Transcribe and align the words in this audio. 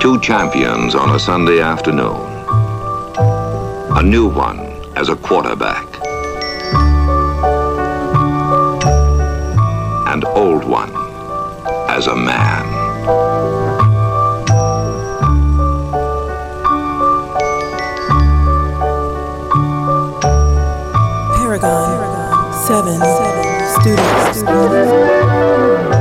Two 0.00 0.20
champions 0.20 0.94
on 0.94 1.16
a 1.16 1.18
Sunday 1.18 1.60
afternoon. 1.60 2.24
A 3.96 4.02
new 4.02 4.28
one 4.28 4.60
as 4.96 5.08
a 5.08 5.16
quarterback. 5.16 5.86
And 10.06 10.24
old 10.24 10.62
one 10.64 10.92
as 11.90 12.06
a 12.06 12.14
man. 12.14 12.64
Paragon, 21.34 22.52
7, 22.52 23.00
Studios. 23.80 24.42
Back 24.44 25.97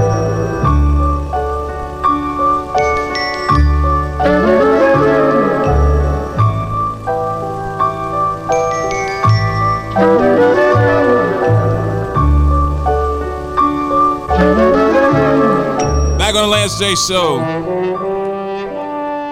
on 16.48 16.52
the 16.52 16.58
Lance 16.58 16.80
J 16.80 16.96
show. 16.96 17.40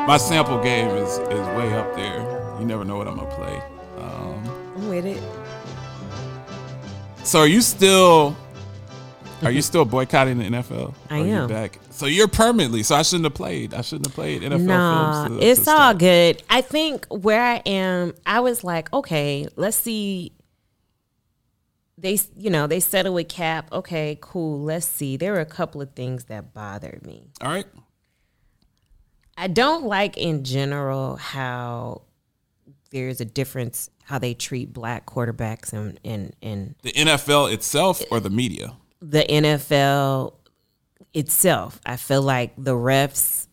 My 0.08 0.18
sample 0.18 0.62
game 0.62 0.90
is 0.90 1.18
is 1.18 1.48
way 1.58 1.74
up 1.74 1.96
there. 1.96 2.20
You 2.60 2.66
never 2.66 2.84
know 2.86 2.98
what 2.98 3.08
I'm 3.08 3.16
gonna 3.18 3.36
play. 3.36 3.62
Um, 3.98 4.74
I'm 4.76 4.90
with 4.90 5.05
it. 5.05 5.22
so 7.26 7.40
are 7.40 7.48
you 7.48 7.62
still 7.62 8.36
are 9.44 9.52
you 9.52 9.62
still 9.62 9.86
boycotting 9.86 10.38
the 10.38 10.46
NFL? 10.46 10.94
I 11.10 11.20
Or 11.22 11.26
am. 11.26 11.48
Back? 11.50 11.80
So 11.90 12.05
you're 12.08 12.28
permanently. 12.28 12.84
So 12.84 12.96
I 12.96 13.02
shouldn't 13.04 13.26
have 13.26 13.34
played. 13.34 13.74
I 13.74 13.82
shouldn't 13.82 14.08
have 14.08 14.16
played 14.16 14.41
NFL 14.41 14.66
Nah, 14.66 15.26
films. 15.27 15.40
to- 15.41 15.48
it's 15.48 15.63
to 15.66 15.71
all 15.71 15.93
good. 15.93 16.43
I 16.49 16.62
think 16.62 17.05
where 17.08 17.41
I 17.41 17.55
am, 17.66 18.13
I 18.26 18.41
was 18.41 18.63
like, 18.63 18.91
okay, 18.93 19.48
let's 19.55 19.77
see. 19.77 20.32
They, 21.98 22.20
you 22.35 22.49
know, 22.49 22.68
they 22.68 22.79
settle 22.82 23.13
with 23.13 23.29
Cap. 23.29 23.71
Okay, 23.71 24.18
cool. 24.21 24.62
Let's 24.62 24.85
see. 24.85 25.15
There 25.18 25.32
were 25.34 25.40
a 25.40 25.46
couple 25.46 25.82
of 25.82 25.93
things 25.93 26.26
that 26.26 26.54
bothered 26.54 27.05
me. 27.05 27.29
All 27.41 27.49
right. 27.49 27.65
I 29.37 29.48
don't 29.48 29.85
like 29.85 30.18
in 30.18 30.43
general 30.43 31.18
how 31.18 32.04
there's 32.91 33.20
a 33.20 33.26
difference 33.26 33.90
how 34.04 34.20
they 34.20 34.34
treat 34.34 34.71
black 34.71 35.05
quarterbacks 35.05 35.74
and 35.74 35.99
and 36.05 36.35
and 36.41 36.76
The 36.84 36.91
NFL 36.93 37.52
itself 37.52 38.02
or 38.12 38.20
the 38.20 38.30
media? 38.30 38.77
the 39.02 39.24
NFL 39.24 40.34
itself. 41.13 41.80
I 41.85 41.98
feel 41.98 42.21
like 42.21 42.54
the 42.57 42.74
refs 42.74 43.48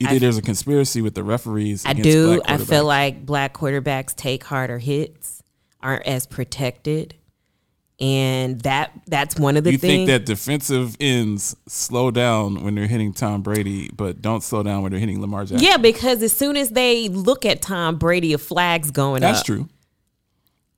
You 0.00 0.08
think 0.08 0.20
there's 0.20 0.38
a 0.38 0.42
conspiracy 0.42 1.00
with 1.02 1.14
the 1.14 1.22
referees? 1.22 1.84
I 1.86 1.92
do. 1.92 2.42
I 2.46 2.58
feel 2.58 2.84
like 2.84 3.24
black 3.24 3.54
quarterbacks 3.54 4.14
take 4.14 4.44
harder 4.44 4.78
hits, 4.78 5.42
aren't 5.80 6.06
as 6.06 6.26
protected, 6.26 7.14
and 8.00 8.60
that 8.62 8.92
that's 9.06 9.38
one 9.38 9.56
of 9.56 9.64
the 9.64 9.70
things. 9.72 9.82
you 9.82 9.88
things. 9.88 10.08
think 10.08 10.08
that 10.08 10.26
defensive 10.26 10.96
ends 11.00 11.56
slow 11.66 12.10
down 12.10 12.62
when 12.62 12.74
they're 12.74 12.86
hitting 12.86 13.12
Tom 13.12 13.42
Brady, 13.42 13.90
but 13.94 14.22
don't 14.22 14.42
slow 14.42 14.62
down 14.62 14.82
when 14.82 14.92
they're 14.92 15.00
hitting 15.00 15.20
Lamar 15.20 15.44
Jackson. 15.44 15.66
yeah, 15.66 15.76
because 15.76 16.22
as 16.22 16.32
soon 16.32 16.56
as 16.56 16.70
they 16.70 17.08
look 17.08 17.44
at 17.44 17.60
Tom 17.62 17.96
Brady, 17.96 18.32
a 18.32 18.38
flag's 18.38 18.90
going 18.90 19.20
That's 19.22 19.40
up. 19.40 19.46
That's 19.46 19.46
true. 19.46 19.68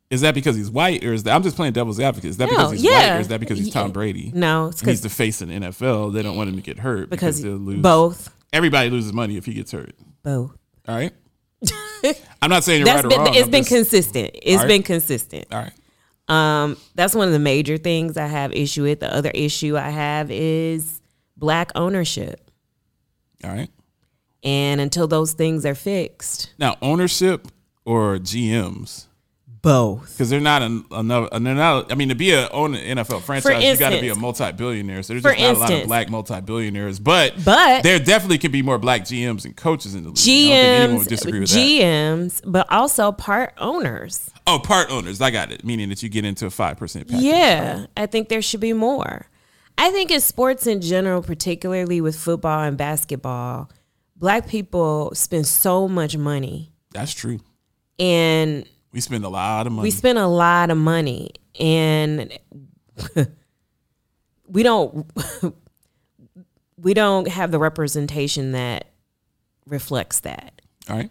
Is 0.09 0.23
that 0.23 0.35
because 0.35 0.57
he's 0.57 0.71
white, 0.71 1.05
or 1.05 1.13
is 1.13 1.23
that 1.23 1.37
I'm 1.37 1.43
just 1.45 1.55
playing 1.55 1.73
devil's 1.73 2.01
advocate? 2.01 2.31
Is 2.31 2.37
that 2.39 2.47
No, 2.47 2.57
because 2.57 2.73
he's 2.73 2.83
yeah. 2.83 2.91
white, 3.13 3.17
or 3.19 3.21
is 3.21 3.29
that 3.29 3.39
because 3.39 3.59
he's 3.59 3.71
Tom 3.73 3.93
Brady? 3.93 4.33
No, 4.35 4.67
it's 4.69 4.81
he's 4.81 5.03
the 5.03 5.09
face 5.09 5.41
of 5.41 5.49
the 5.49 5.55
NFL. 5.55 6.13
They 6.13 6.23
don't 6.23 6.37
want 6.37 6.49
him 6.49 6.57
to 6.57 6.63
get 6.63 6.81
hurt 6.81 7.11
because, 7.11 7.37
because 7.37 7.43
they'll 7.43 7.53
lose. 7.53 7.81
both, 7.81 8.35
Everybody 8.53 8.91
loses 8.91 9.13
money 9.13 9.37
if 9.37 9.47
he 9.47 9.53
gets 9.55 9.71
hurt. 9.71 9.95
both. 10.25 10.57
All 10.89 10.97
right. 10.97 11.13
I'm 12.43 12.51
not 12.51 12.65
saying 12.65 12.81
you're 12.81 12.87
That's 12.87 13.05
right 13.05 13.05
or 13.05 13.09
been 13.11 13.19
wrong. 13.21 13.35
it's 13.35 13.45
I'm 13.45 13.51
been 13.53 13.63
just- 13.63 13.69
consistent. 13.75 14.31
It's 14.43 14.57
right. 14.63 14.67
been 14.69 14.83
consistent. 14.83 15.45
All 15.53 15.59
right. 15.59 15.73
Um, 16.31 16.77
that's 16.95 17.15
one 17.15 17.27
of 17.27 17.33
the 17.33 17.39
major 17.41 17.77
things 17.77 18.17
I 18.17 18.27
have 18.27 18.53
issue 18.53 18.85
with. 18.85 19.01
The 19.01 19.13
other 19.15 19.31
issue 19.35 19.77
I 19.77 19.91
have 19.91 20.31
is 20.31 21.01
black 21.37 21.73
ownership, 21.75 22.51
All 23.43 23.51
right. 23.51 23.69
and 24.45 24.81
until 24.81 25.09
those 25.09 25.33
things 25.33 25.67
are 25.67 25.75
fixed, 25.75 26.55
Now 26.59 26.77
ownership 26.83 27.49
or 27.85 28.17
GMs 28.19 29.07
both. 29.63 30.13
because 30.13 30.31
they're 30.31 30.41
not 30.41 30.63
an, 30.63 30.85
another. 30.91 31.29
and 31.33 31.45
They're 31.47 31.55
not. 31.55 31.91
I 31.93 31.95
mean, 31.95 32.09
to 32.11 32.15
be 32.15 32.33
a 32.33 32.49
own 32.51 32.75
an 32.75 32.99
NFL 32.99 33.23
franchise, 33.23 33.63
you 33.63 33.77
got 33.77 33.91
to 33.91 34.01
be 34.01 34.09
a 34.09 34.15
multi-billionaire. 34.15 35.03
So 35.03 35.13
there's 35.15 35.23
just 35.23 35.39
not 35.39 35.57
a 35.57 35.59
lot 35.59 35.73
of 35.73 35.87
black 35.87 36.11
multi-billionaires, 36.11 36.99
but 36.99 37.35
But- 37.45 37.83
there 37.83 37.99
definitely 37.99 38.39
could 38.39 38.53
be 38.53 38.63
more 38.63 38.79
black 38.79 39.03
GMs 39.03 39.45
and 39.45 39.57
coaches 39.57 39.95
in 39.95 40.05
the 40.05 40.11
league. 40.11 40.19
I 40.19 40.87
don't 40.87 40.89
think 40.89 40.99
would 40.99 41.07
GMs, 41.07 41.09
disagree 41.09 41.41
with 41.41 41.51
that. 41.51 41.57
GMs, 41.59 42.41
but 42.45 42.71
also 42.73 43.13
part 43.13 43.55
owners. 43.59 44.31
Oh, 44.47 44.59
part 44.59 44.91
owners. 44.91 45.21
I 45.21 45.31
got 45.31 45.53
it. 45.53 45.65
Meaning 45.65 45.89
that 45.91 46.03
you 46.03 46.09
get 46.09 46.25
into 46.25 46.47
a 46.47 46.51
five 46.51 46.77
percent. 46.77 47.11
Yeah, 47.11 47.87
I 47.97 48.07
think 48.07 48.29
there 48.29 48.43
should 48.43 48.61
be 48.61 48.73
more. 48.73 49.27
I 49.79 49.91
think 49.91 50.11
in 50.11 50.21
sports 50.21 50.67
in 50.67 50.81
general, 50.81 51.23
particularly 51.23 52.01
with 52.01 52.15
football 52.17 52.65
and 52.65 52.77
basketball, 52.77 53.71
black 54.17 54.47
people 54.49 55.13
spend 55.15 55.47
so 55.47 55.89
much 55.89 56.17
money 56.19 56.73
That's 56.93 57.13
true. 57.15 57.41
and 57.99 58.67
We 58.93 59.01
spend 59.01 59.25
a 59.25 59.29
lot 59.29 59.67
of 59.67 59.73
money. 59.73 59.87
we 59.87 59.91
spend 59.91 60.19
a 60.19 60.27
lot 60.27 60.71
of 60.71 60.77
money 60.77 61.31
and 61.59 62.37
we 64.49 64.63
don't 64.63 65.07
we 66.77 66.95
don't 66.95 67.29
have 67.29 67.51
the 67.51 67.59
representation 67.59 68.53
that 68.53 68.87
reflects 69.67 70.21
that. 70.21 70.61
All 70.89 70.97
right. 70.97 71.11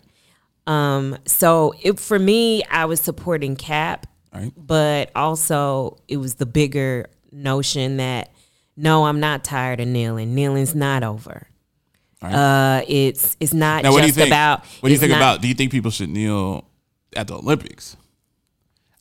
Um, 0.68 1.18
so 1.26 1.74
it, 1.82 2.00
for 2.00 2.20
me, 2.20 2.64
I 2.66 2.86
was 2.86 3.00
supporting 3.00 3.56
Cap, 3.56 4.06
All 4.34 4.42
right. 4.42 4.52
but 4.56 5.12
also 5.16 5.98
it 6.08 6.18
was 6.18 6.36
the 6.36 6.46
bigger 6.46 7.08
notion 7.32 7.98
that 7.98 8.32
no, 8.78 9.06
I'm 9.06 9.20
not 9.20 9.44
tired 9.44 9.80
of 9.80 9.88
kneeling. 9.88 10.36
Kneeling's 10.36 10.76
not 10.76 11.04
over. 11.04 11.48
Right. 12.22 12.34
Uh, 12.34 12.84
it's 12.88 13.36
it's 13.40 13.54
not 13.54 13.84
Now, 13.84 13.92
what 13.92 14.02
do 14.02 14.08
you 14.08 14.14
think? 14.14 14.28
about. 14.28 14.66
what 14.82 14.90
do 14.90 14.94
you 14.94 15.00
think 15.00 15.12
not- 15.12 15.18
about? 15.18 15.42
Do 15.42 15.48
you 15.48 15.54
think 15.54 15.72
people 15.72 15.92
should 15.92 16.10
kneel 16.10 16.66
at 17.16 17.28
the 17.28 17.36
Olympics? 17.36 17.96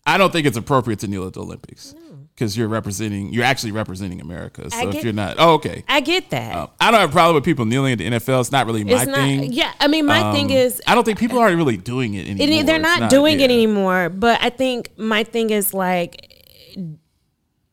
I 0.06 0.16
don't 0.16 0.32
think 0.32 0.46
it's 0.46 0.56
appropriate 0.56 1.00
to 1.00 1.08
kneel 1.08 1.26
at 1.26 1.34
the 1.34 1.42
Olympics 1.42 1.94
because 2.34 2.56
you're 2.56 2.68
representing. 2.68 3.30
You're 3.30 3.44
actually 3.44 3.72
representing 3.72 4.22
America. 4.22 4.70
So 4.70 4.76
I 4.78 4.84
if 4.86 4.92
get- 4.92 5.04
you're 5.04 5.12
not, 5.12 5.36
oh, 5.38 5.54
okay. 5.54 5.84
I 5.86 6.00
get 6.00 6.30
that. 6.30 6.54
Um, 6.56 6.68
I 6.80 6.90
don't 6.90 7.00
have 7.00 7.10
a 7.10 7.12
problem 7.12 7.34
with 7.34 7.44
people 7.44 7.66
kneeling 7.66 7.92
at 7.92 7.98
the 7.98 8.06
NFL. 8.06 8.40
It's 8.40 8.50
not 8.50 8.64
really 8.64 8.84
my 8.84 8.92
it's 8.92 9.06
not. 9.06 9.16
thing. 9.16 9.52
Yeah, 9.52 9.70
I 9.78 9.86
mean, 9.86 10.06
my 10.06 10.32
thing 10.32 10.46
Um, 10.46 10.52
is, 10.56 10.80
I 10.86 10.94
don't 10.94 11.04
think 11.04 11.18
people 11.18 11.38
are 11.40 11.54
really 11.54 11.76
doing 11.76 12.14
it 12.14 12.26
it, 12.26 12.40
anymore. 12.40 12.62
they're 12.64 12.80
It's 12.80 13.00
not, 13.00 13.10
doing 13.10 13.40
it 13.40 13.50
anymore. 13.50 14.08
But 14.08 14.38
I 14.42 14.48
think 14.48 14.92
my 14.96 15.24
thing 15.24 15.50
is 15.50 15.74
like, 15.74 16.16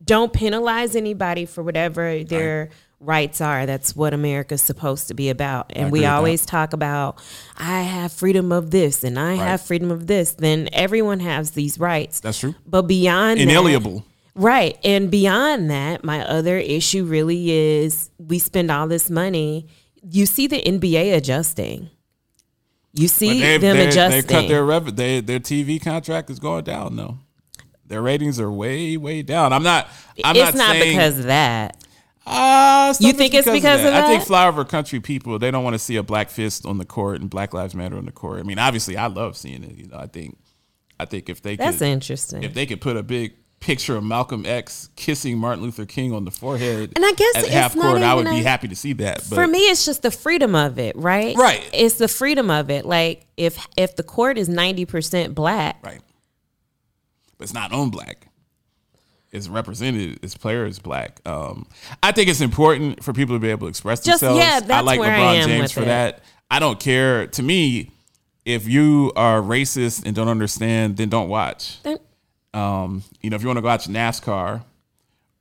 don't 0.04 0.32
penalize 0.32 0.94
anybody 0.94 1.46
for 1.46 1.62
whatever 1.62 2.22
their 2.22 2.68
rights 3.06 3.40
are. 3.40 3.66
That's 3.66 3.94
what 3.94 4.12
America's 4.12 4.62
supposed 4.62 5.08
to 5.08 5.14
be 5.14 5.30
about. 5.30 5.72
And 5.74 5.90
we 5.90 6.04
always 6.04 6.44
talk 6.44 6.72
about, 6.72 7.22
I 7.56 7.82
have 7.82 8.12
freedom 8.12 8.52
of 8.52 8.70
this 8.70 9.04
and 9.04 9.18
I 9.18 9.34
have 9.34 9.60
freedom 9.62 9.90
of 9.90 10.06
this. 10.06 10.32
Then 10.32 10.68
everyone 10.72 11.20
has 11.20 11.52
these 11.52 11.78
rights. 11.78 12.20
That's 12.20 12.40
true. 12.40 12.54
But 12.66 12.82
beyond 12.82 13.40
that- 13.40 13.44
Inalienable. 13.44 14.04
Right. 14.34 14.78
And 14.84 15.10
beyond 15.10 15.70
that, 15.70 16.04
my 16.04 16.26
other 16.26 16.58
issue 16.58 17.04
really 17.04 17.50
is 17.50 18.10
we 18.18 18.38
spend 18.38 18.70
all 18.70 18.86
this 18.86 19.08
money. 19.08 19.66
You 20.02 20.26
see 20.26 20.46
the 20.46 20.60
NBA 20.60 21.16
adjusting. 21.16 21.88
You 22.92 23.08
see 23.08 23.40
they, 23.40 23.58
them 23.58 23.76
they, 23.76 23.88
adjusting. 23.88 24.22
they 24.26 24.40
cut 24.42 24.48
their 24.48 24.64
rev- 24.64 24.96
they, 24.96 25.20
their 25.20 25.40
TV 25.40 25.82
contract 25.82 26.30
is 26.30 26.38
going 26.38 26.64
down 26.64 26.96
though. 26.96 27.18
Their 27.86 28.02
ratings 28.02 28.40
are 28.40 28.50
way 28.50 28.96
way 28.96 29.22
down. 29.22 29.52
I'm 29.52 29.62
not. 29.62 29.88
I'm 30.24 30.34
it's 30.34 30.56
not, 30.56 30.72
saying, 30.72 30.96
because 30.96 31.18
of 31.18 31.24
that. 31.26 31.84
Uh, 32.26 32.92
You 33.00 33.12
think 33.12 33.34
it's 33.34 33.48
because 33.48 33.84
of 33.84 33.92
I 33.94 34.06
think 34.06 34.24
that? 34.24 34.28
flyover 34.28 34.68
country 34.68 35.00
people 35.00 35.38
they 35.38 35.50
don't 35.50 35.64
want 35.64 35.74
to 35.74 35.78
see 35.78 35.96
a 35.96 36.02
black 36.02 36.28
fist 36.30 36.66
on 36.66 36.78
the 36.78 36.84
court 36.84 37.20
and 37.20 37.30
Black 37.30 37.54
Lives 37.54 37.74
Matter 37.74 37.96
on 37.96 38.06
the 38.06 38.12
court. 38.12 38.40
I 38.40 38.42
mean, 38.42 38.58
obviously, 38.58 38.96
I 38.96 39.06
love 39.06 39.36
seeing 39.36 39.62
it. 39.62 39.76
You 39.76 39.86
know, 39.88 39.98
I 39.98 40.06
think, 40.06 40.36
I 40.98 41.04
think 41.04 41.28
if 41.28 41.42
they 41.42 41.56
That's 41.56 41.78
could, 41.78 41.88
interesting. 41.88 42.42
if 42.42 42.54
they 42.54 42.66
could 42.66 42.80
put 42.80 42.96
a 42.96 43.02
big 43.02 43.34
picture 43.60 43.96
of 43.96 44.04
Malcolm 44.04 44.44
X 44.44 44.90
kissing 44.96 45.38
Martin 45.38 45.64
Luther 45.64 45.86
King 45.86 46.12
on 46.12 46.24
the 46.24 46.30
forehead, 46.30 46.92
And 46.94 47.04
I 47.04 47.12
guess 47.12 47.36
at 47.36 47.48
half 47.48 47.74
court, 47.74 48.02
I 48.02 48.14
would 48.14 48.26
even 48.26 48.38
be 48.38 48.42
happy 48.44 48.68
to 48.68 48.76
see 48.76 48.92
that. 48.94 49.18
But 49.28 49.34
For 49.34 49.46
me, 49.46 49.58
it's 49.70 49.84
just 49.86 50.02
the 50.02 50.10
freedom 50.10 50.54
of 50.54 50.78
it, 50.78 50.94
right? 50.96 51.36
Right. 51.36 51.68
It's 51.72 51.96
the 51.96 52.08
freedom 52.08 52.50
of 52.50 52.70
it. 52.70 52.84
Like 52.84 53.26
if 53.36 53.66
if 53.76 53.96
the 53.96 54.02
court 54.02 54.36
is 54.36 54.48
ninety 54.48 54.84
percent 54.84 55.34
black, 55.34 55.78
right, 55.82 56.00
but 57.38 57.44
it's 57.44 57.54
not 57.54 57.72
on 57.72 57.90
black. 57.90 58.25
It's 59.32 59.48
represented. 59.48 60.18
Its 60.22 60.36
player 60.36 60.64
is 60.66 60.78
black. 60.78 61.20
Um, 61.26 61.66
I 62.02 62.12
think 62.12 62.28
it's 62.28 62.40
important 62.40 63.02
for 63.04 63.12
people 63.12 63.34
to 63.34 63.38
be 63.40 63.50
able 63.50 63.66
to 63.66 63.70
express 63.70 64.00
Just- 64.02 64.20
themselves. 64.20 64.66
yeah, 64.68 64.76
I 64.76 64.80
like 64.80 65.00
where 65.00 65.14
I 65.14 65.18
LeBron 65.18 65.34
am 65.42 65.48
James 65.48 65.72
for 65.72 65.82
it. 65.82 65.86
that. 65.86 66.20
I 66.50 66.58
don't 66.58 66.78
care. 66.80 67.26
To 67.26 67.42
me, 67.42 67.90
if 68.44 68.68
you 68.68 69.12
are 69.16 69.42
racist 69.42 70.06
and 70.06 70.14
don't 70.14 70.28
understand, 70.28 70.96
then 70.96 71.08
don't 71.08 71.28
watch. 71.28 71.78
Um, 72.54 73.02
you 73.20 73.28
know, 73.30 73.36
if 73.36 73.42
you 73.42 73.48
want 73.48 73.58
to 73.58 73.64
watch 73.64 73.88
NASCAR, 73.88 74.62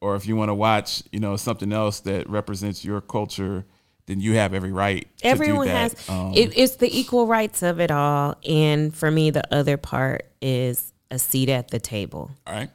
or 0.02 0.16
if 0.16 0.28
you 0.28 0.36
want 0.36 0.50
to 0.50 0.54
watch, 0.56 1.04
you 1.12 1.20
know, 1.20 1.38
something 1.38 1.72
else 1.72 2.02
that 2.02 2.30
represents 2.30 2.84
your 2.84 3.00
culture, 3.02 3.66
then 4.08 4.20
you 4.20 4.34
have 4.36 4.54
every 4.54 4.72
right. 4.72 5.08
to 5.18 5.24
do 5.24 5.30
Everyone 5.30 5.68
has 5.68 5.96
Um, 6.10 6.34
it, 6.36 6.58
it's 6.58 6.76
the 6.76 6.90
equal 7.00 7.26
rights 7.28 7.64
of 7.64 7.80
it 7.80 7.90
all, 7.92 8.36
and 8.48 8.94
for 8.94 9.10
me, 9.10 9.30
the 9.30 9.44
other 9.54 9.78
part 9.78 10.28
is 10.42 10.92
a 11.10 11.18
seat 11.20 11.50
at 11.50 11.70
the 11.70 11.80
table. 11.80 12.32
all 12.46 12.54
right. 12.54 12.70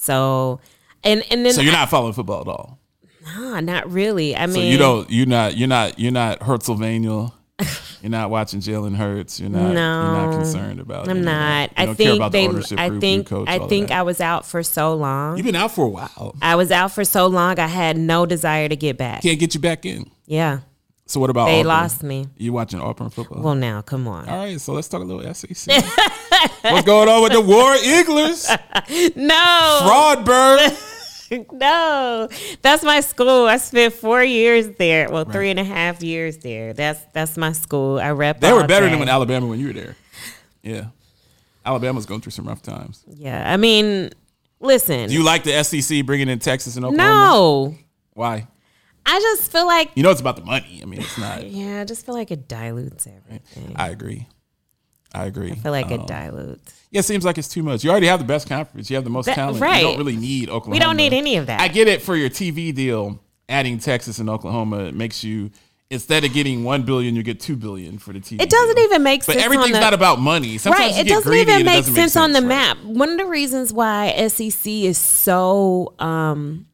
So, 0.00 0.60
and 1.04 1.22
and 1.30 1.44
then 1.44 1.52
So 1.52 1.60
you're 1.60 1.72
not 1.72 1.90
following 1.90 2.14
football 2.14 2.40
at 2.40 2.48
all. 2.48 2.78
ah, 3.26 3.60
not 3.60 3.90
really. 3.92 4.34
I 4.34 4.46
mean, 4.46 4.54
So 4.54 4.60
you 4.62 4.78
don't. 4.78 5.10
You're 5.10 5.26
not. 5.26 5.56
You're 5.58 5.68
not. 5.68 5.98
You're 5.98 6.12
not 6.12 6.40
Hertzylvania. 6.40 7.32
You're 8.00 8.08
not 8.10 8.30
watching 8.30 8.60
Jalen 8.60 8.96
Hurts. 8.96 9.38
You're 9.38 9.50
not. 9.50 9.60
No, 9.60 9.72
You're 9.74 10.26
not 10.32 10.38
concerned 10.38 10.80
about. 10.80 11.06
It. 11.06 11.10
I'm 11.10 11.22
that. 11.24 11.70
not. 11.70 11.70
You 11.70 11.74
I 11.82 11.86
don't 11.86 11.96
care 11.98 12.06
think 12.06 12.16
about 12.16 12.32
the 12.32 12.38
they. 12.38 12.48
ownership 12.48 12.78
I 12.80 12.88
group, 12.88 13.00
think. 13.02 13.26
coach, 13.26 13.46
I 13.50 13.58
think. 13.68 13.90
I 13.90 14.00
was 14.00 14.18
out 14.22 14.46
for 14.46 14.62
so 14.62 14.94
long. 14.94 15.36
You've 15.36 15.44
been 15.44 15.54
out 15.56 15.70
for 15.72 15.84
a 15.84 15.88
while. 15.88 16.34
I 16.40 16.54
was 16.54 16.70
out 16.70 16.92
for 16.92 17.04
so 17.04 17.26
long. 17.26 17.58
I 17.58 17.66
had 17.66 17.98
no 17.98 18.24
desire 18.24 18.66
to 18.70 18.76
get 18.76 18.96
back. 18.96 19.20
Can't 19.20 19.38
get 19.38 19.52
you 19.52 19.60
back 19.60 19.84
in. 19.84 20.10
Yeah, 20.24 20.60
So 21.10 21.18
what 21.18 21.28
about 21.28 21.46
they 21.46 21.54
Auburn? 21.58 21.66
lost 21.66 22.04
me. 22.04 22.28
You 22.36 22.52
watching 22.52 22.80
Auburn 22.80 23.10
football? 23.10 23.42
Well, 23.42 23.54
now 23.56 23.82
come 23.82 24.06
on. 24.06 24.28
All 24.28 24.38
right, 24.38 24.60
so 24.60 24.74
let's 24.74 24.86
talk 24.86 25.02
a 25.02 25.04
little 25.04 25.34
SEC. 25.34 25.82
What's 26.62 26.86
going 26.86 27.08
on 27.08 27.20
with 27.24 27.32
the 27.32 27.40
War 27.40 27.74
Eaglers? 27.74 28.46
No, 29.16 30.14
Broadburn. 30.22 31.50
no, 31.52 32.28
that's 32.62 32.84
my 32.84 33.00
school. 33.00 33.46
I 33.46 33.56
spent 33.56 33.92
four 33.92 34.22
years 34.22 34.68
there. 34.78 35.10
Well, 35.10 35.24
three 35.24 35.50
and 35.50 35.58
a 35.58 35.64
half 35.64 36.00
years 36.00 36.38
there. 36.38 36.74
That's 36.74 37.04
that's 37.12 37.36
my 37.36 37.52
school. 37.52 37.98
I 37.98 38.12
rep. 38.12 38.38
They 38.38 38.52
were 38.52 38.64
better 38.68 38.86
day. 38.86 38.90
than 38.90 39.00
when 39.00 39.08
Alabama 39.08 39.48
when 39.48 39.58
you 39.58 39.66
were 39.66 39.72
there. 39.72 39.96
Yeah, 40.62 40.86
Alabama's 41.66 42.06
going 42.06 42.20
through 42.20 42.32
some 42.32 42.46
rough 42.46 42.62
times. 42.62 43.04
Yeah, 43.08 43.52
I 43.52 43.56
mean, 43.56 44.10
listen. 44.60 45.08
Do 45.08 45.14
you 45.14 45.24
like 45.24 45.42
the 45.42 45.60
SEC 45.64 46.06
bringing 46.06 46.28
in 46.28 46.38
Texas 46.38 46.76
and 46.76 46.84
Oklahoma? 46.84 47.12
no, 47.12 47.74
Why? 48.12 48.46
I 49.12 49.20
just 49.20 49.50
feel 49.50 49.66
like 49.66 49.90
You 49.94 50.02
know 50.02 50.10
it's 50.10 50.20
about 50.20 50.36
the 50.36 50.44
money. 50.44 50.80
I 50.82 50.86
mean, 50.86 51.00
it's 51.00 51.18
not. 51.18 51.44
yeah, 51.50 51.80
I 51.80 51.84
just 51.84 52.06
feel 52.06 52.14
like 52.14 52.30
it 52.30 52.46
dilutes 52.48 53.06
everything. 53.06 53.72
I 53.76 53.88
agree. 53.88 54.26
I 55.12 55.24
agree. 55.26 55.50
I 55.50 55.54
feel 55.56 55.72
like 55.72 55.86
Um, 55.86 55.92
it 56.00 56.06
dilutes. 56.06 56.72
Yeah, 56.92 57.00
it 57.00 57.04
seems 57.04 57.24
like 57.24 57.36
it's 57.36 57.48
too 57.48 57.62
much. 57.64 57.82
You 57.82 57.90
already 57.90 58.06
have 58.06 58.20
the 58.20 58.24
best 58.24 58.48
conference. 58.48 58.88
You 58.90 58.96
have 58.96 59.04
the 59.04 59.10
most 59.10 59.26
That- 59.26 59.34
talent. 59.34 59.56
You 59.56 59.62
right. 59.62 59.82
don't 59.82 59.98
really 59.98 60.16
need 60.16 60.48
Oklahoma. 60.48 60.72
We 60.74 60.78
don't 60.78 60.96
need 60.96 61.12
any 61.12 61.36
of 61.36 61.46
that. 61.46 61.60
I 61.60 61.66
get 61.68 61.88
it 61.88 62.02
for 62.02 62.14
your 62.16 62.30
TV 62.30 62.72
deal. 62.72 63.18
Adding 63.48 63.78
Texas 63.80 64.20
and 64.20 64.30
Oklahoma 64.30 64.84
it 64.84 64.94
makes 64.94 65.24
you 65.24 65.50
instead 65.90 66.24
of 66.24 66.32
getting 66.32 66.62
one 66.62 66.84
billion, 66.84 67.16
you 67.16 67.24
get 67.24 67.40
two 67.40 67.56
billion 67.56 67.98
for 67.98 68.12
the 68.12 68.20
TV. 68.20 68.40
It 68.40 68.48
doesn't 68.48 68.76
deal. 68.76 68.84
even 68.84 69.02
make 69.02 69.22
But 69.26 69.32
sense. 69.32 69.38
But 69.38 69.44
everything's 69.44 69.72
the, 69.72 69.80
not 69.80 69.92
about 69.92 70.20
money. 70.20 70.56
Sometimes 70.56 70.80
right. 70.82 70.94
you 70.94 71.00
It 71.00 71.04
get 71.08 71.14
doesn't 71.14 71.28
greedy 71.28 71.42
even 71.42 71.54
and 71.54 71.62
it 71.62 71.64
make 71.64 71.76
doesn't 71.78 71.94
sense, 71.96 72.16
on 72.16 72.30
the 72.32 72.40
right. 72.42 72.46
map. 72.48 72.76
One 72.84 73.08
of 73.10 73.18
the 73.18 73.24
reasons 73.26 73.72
why 73.72 74.14
SEC 74.28 74.84
is 74.84 74.96
so 74.98 75.94
um 75.98 76.66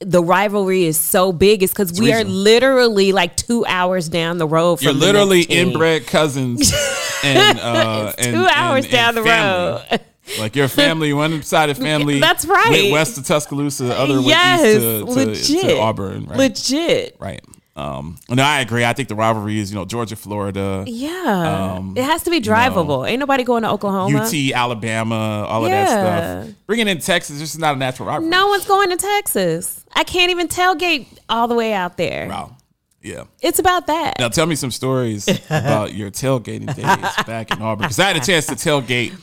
the 0.00 0.22
rivalry 0.22 0.84
is 0.84 0.98
so 0.98 1.32
big 1.32 1.62
is 1.62 1.70
because 1.70 1.98
we 1.98 2.12
are 2.12 2.24
literally 2.24 3.12
like 3.12 3.36
two 3.36 3.64
hours 3.66 4.08
down 4.08 4.38
the 4.38 4.46
road 4.46 4.76
from 4.76 4.84
You're 4.86 4.94
literally 4.94 5.42
inbred 5.42 6.06
cousins, 6.06 6.72
and 7.24 7.58
uh, 7.58 8.12
and 8.18 8.34
two 8.36 8.46
hours 8.46 8.84
and- 8.84 8.92
down 8.92 9.08
and 9.10 9.16
the 9.18 9.22
family. 9.22 9.82
road. 9.90 10.00
Like 10.38 10.56
your 10.56 10.68
family, 10.68 11.12
one 11.12 11.42
side 11.42 11.68
of 11.68 11.76
family. 11.90 12.18
That's 12.18 12.46
right. 12.46 12.70
Went 12.70 12.92
west 12.92 13.16
to 13.16 13.22
Tuscaloosa, 13.22 13.84
the 13.84 13.98
other 13.98 14.20
yes, 14.20 14.62
went 15.04 15.30
east 15.32 15.46
to, 15.48 15.54
to, 15.54 15.60
legit, 15.60 15.70
to 15.70 15.78
Auburn. 15.78 16.24
Right. 16.24 16.38
legit. 16.38 17.16
Right. 17.20 17.44
Um, 17.76 18.18
no, 18.30 18.42
I 18.44 18.60
agree. 18.60 18.84
I 18.84 18.92
think 18.92 19.08
the 19.08 19.16
rivalry 19.16 19.58
is, 19.58 19.72
you 19.72 19.76
know, 19.76 19.84
Georgia, 19.84 20.14
Florida, 20.14 20.84
Yeah, 20.86 21.72
Um, 21.76 21.94
it 21.96 22.04
has 22.04 22.22
to 22.22 22.30
be 22.30 22.40
drivable. 22.40 23.08
Ain't 23.08 23.18
nobody 23.18 23.42
going 23.42 23.64
to 23.64 23.70
Oklahoma. 23.70 24.16
UT, 24.20 24.32
Alabama, 24.54 25.44
all 25.48 25.64
of 25.64 25.70
that 25.72 26.44
stuff. 26.44 26.54
Bringing 26.68 26.86
in 26.86 26.98
Texas, 27.00 27.40
this 27.40 27.52
is 27.52 27.58
not 27.58 27.74
a 27.74 27.78
natural 27.78 28.06
rivalry. 28.08 28.30
No 28.30 28.46
one's 28.46 28.64
going 28.64 28.90
to 28.90 28.96
Texas. 28.96 29.84
I 29.92 30.04
can't 30.04 30.30
even 30.30 30.46
tailgate 30.46 31.06
all 31.28 31.48
the 31.48 31.56
way 31.56 31.72
out 31.72 31.96
there. 31.96 32.28
Wow. 32.28 32.56
Yeah. 33.02 33.24
It's 33.42 33.58
about 33.58 33.88
that. 33.88 34.20
Now 34.20 34.28
tell 34.28 34.46
me 34.46 34.54
some 34.54 34.70
stories 34.70 35.26
about 35.50 35.94
your 35.94 36.12
tailgating 36.12 36.72
days 36.76 37.24
back 37.26 37.50
in 37.50 37.60
Auburn. 37.60 37.82
Because 37.88 37.98
I 37.98 38.04
had 38.04 38.16
a 38.16 38.20
chance 38.24 38.46
to 38.46 38.54
tailgate 38.54 39.18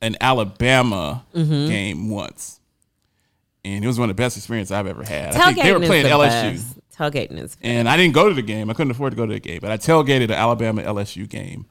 an 0.00 0.16
Alabama 0.20 1.24
Mm-hmm. 1.34 1.66
game 1.68 2.08
once. 2.10 2.60
And 3.64 3.82
it 3.84 3.86
was 3.88 3.98
one 3.98 4.08
of 4.08 4.16
the 4.16 4.22
best 4.22 4.36
experiences 4.36 4.70
I've 4.70 4.86
ever 4.86 5.02
had. 5.02 5.34
I 5.34 5.46
think 5.52 5.58
Tailgating 5.58 5.62
they 5.64 5.72
were 5.72 5.80
playing 5.80 6.04
the 6.04 6.10
LSU. 6.10 6.52
best. 6.54 6.66
Tailgating 6.98 7.42
is 7.42 7.56
And 7.62 7.88
I 7.88 7.96
didn't 7.96 8.14
go 8.14 8.28
to 8.28 8.34
the 8.34 8.42
game. 8.42 8.70
I 8.70 8.74
couldn't 8.74 8.90
afford 8.90 9.12
to 9.12 9.16
go 9.16 9.26
to 9.26 9.34
the 9.34 9.40
game, 9.40 9.58
but 9.60 9.70
I 9.70 9.76
tailgated 9.76 10.24
an 10.24 10.32
Alabama 10.32 10.82
LSU 10.82 11.28
game 11.28 11.66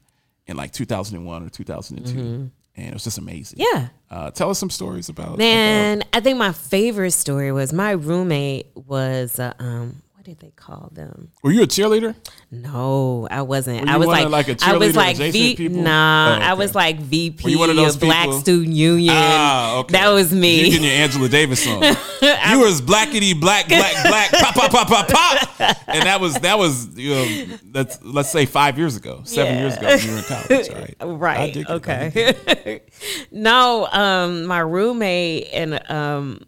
in 0.48 0.56
like 0.57 0.72
2001 0.72 1.44
or 1.44 1.50
2002, 1.50 2.19
and 2.19 2.51
it 2.75 2.94
was 2.94 3.04
just 3.04 3.18
amazing. 3.18 3.60
Mm-hmm. 3.60 3.80
yeah. 3.80 3.88
Uh, 4.12 4.31
tell 4.31 4.50
us 4.50 4.60
some 4.60 4.69
stories 4.69 5.10
about. 5.10 5.38
Man, 5.38 6.04
I 6.13 6.19
think 6.19 6.38
my 6.38 6.51
favorite 6.51 7.12
story 7.12 7.51
was 7.51 7.74
my 7.74 7.92
roommate 7.92 8.68
was 8.75 9.39
uh, 9.39 9.54
um 9.60 10.01
did 10.25 10.39
they 10.39 10.51
call 10.51 10.89
them? 10.92 11.31
were 11.44 11.51
you 11.51 11.63
a 11.63 11.68
cheerleader? 11.68 12.16
No, 12.51 13.27
I 13.31 13.42
wasn't. 13.44 13.88
I 13.88 13.98
was 13.98 14.07
like, 14.07 14.27
like, 14.30 14.48
a 14.50 14.57
I 14.63 14.75
was 14.77 14.95
like 14.95 15.18
V. 15.18 15.56
people? 15.56 15.81
Nah, 15.81 16.31
Oh, 16.31 16.36
okay. 16.38 16.44
I 16.45 16.54
was 16.54 16.75
like 16.75 17.00
VP 17.00 17.51
you 17.51 17.60
one 17.60 17.69
of 17.69 17.75
those 17.75 17.95
of 17.95 18.01
Black? 18.01 18.27
Student 18.42 18.74
Union. 18.75 19.13
Ah, 19.16 19.77
okay. 19.80 19.92
That 19.94 20.10
was 20.10 20.33
You 20.33 20.39
me. 20.42 20.69
getting 20.69 20.83
your 20.83 20.94
Angela 20.94 21.30
Davis 21.30 21.63
song. 21.63 21.81
you 22.22 22.56
was 22.57 22.81
blackety 22.81 23.39
black 23.39 23.68
black 23.68 23.94
black 24.04 24.31
pop 24.31 24.56
pop 24.56 24.72
pop 24.72 24.88
pop 24.88 25.07
pop, 25.07 25.77
and 25.88 26.04
that 26.04 26.19
was 26.19 26.36
that 26.39 26.57
was 26.57 26.98
you 26.98 27.12
know 27.13 27.57
that's 27.71 28.01
let's 28.04 28.31
say 28.31 28.45
five 28.45 28.78
years 28.78 28.95
ago, 28.98 29.21
seven 29.24 29.56
Yeah. 29.56 29.62
years 29.62 29.78
ago 29.78 29.88
when 29.88 30.00
you 30.01 30.12
were 30.12 30.18
in 30.18 30.24
college, 30.24 30.69
right? 30.69 30.95
Right. 31.25 31.54
dig 31.54 31.63
it, 31.63 31.69
I. 31.69 31.74
Okay. 31.75 32.81
no, 33.31 33.86
um, 33.92 34.45
my 34.45 34.60
roommate 34.60 35.48
and 35.54 35.80
um 35.92 36.42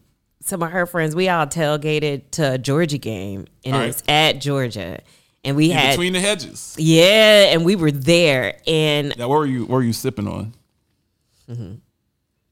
some 0.48 0.64
of 0.64 0.72
her 0.72 0.86
friends, 0.86 1.16
we 1.16 1.30
all 1.30 1.46
tailgated 1.46 2.32
to 2.32 2.54
a 2.54 2.58
Georgia 2.58 2.98
game 2.98 3.46
and 3.66 3.74
All 3.76 3.80
it 3.82 3.84
right. 3.84 3.88
was 3.88 4.04
at 4.08 4.34
Georgia. 4.40 5.00
And 5.44 5.56
we 5.56 5.72
In 5.72 5.78
had 5.78 5.92
between 5.92 6.14
the 6.14 6.20
hedges. 6.20 6.76
Yeah, 6.78 7.54
and 7.54 7.64
we 7.64 7.76
were 7.76 7.92
there 7.92 8.60
and 8.68 9.14
Now, 9.18 9.30
what 9.30 9.38
were 9.40 9.46
you 9.46 9.62
what 9.62 9.70
were 9.76 9.84
you 9.84 9.94
sipping 9.94 10.28
on? 10.28 10.54
Mm-hmm. 11.50 11.76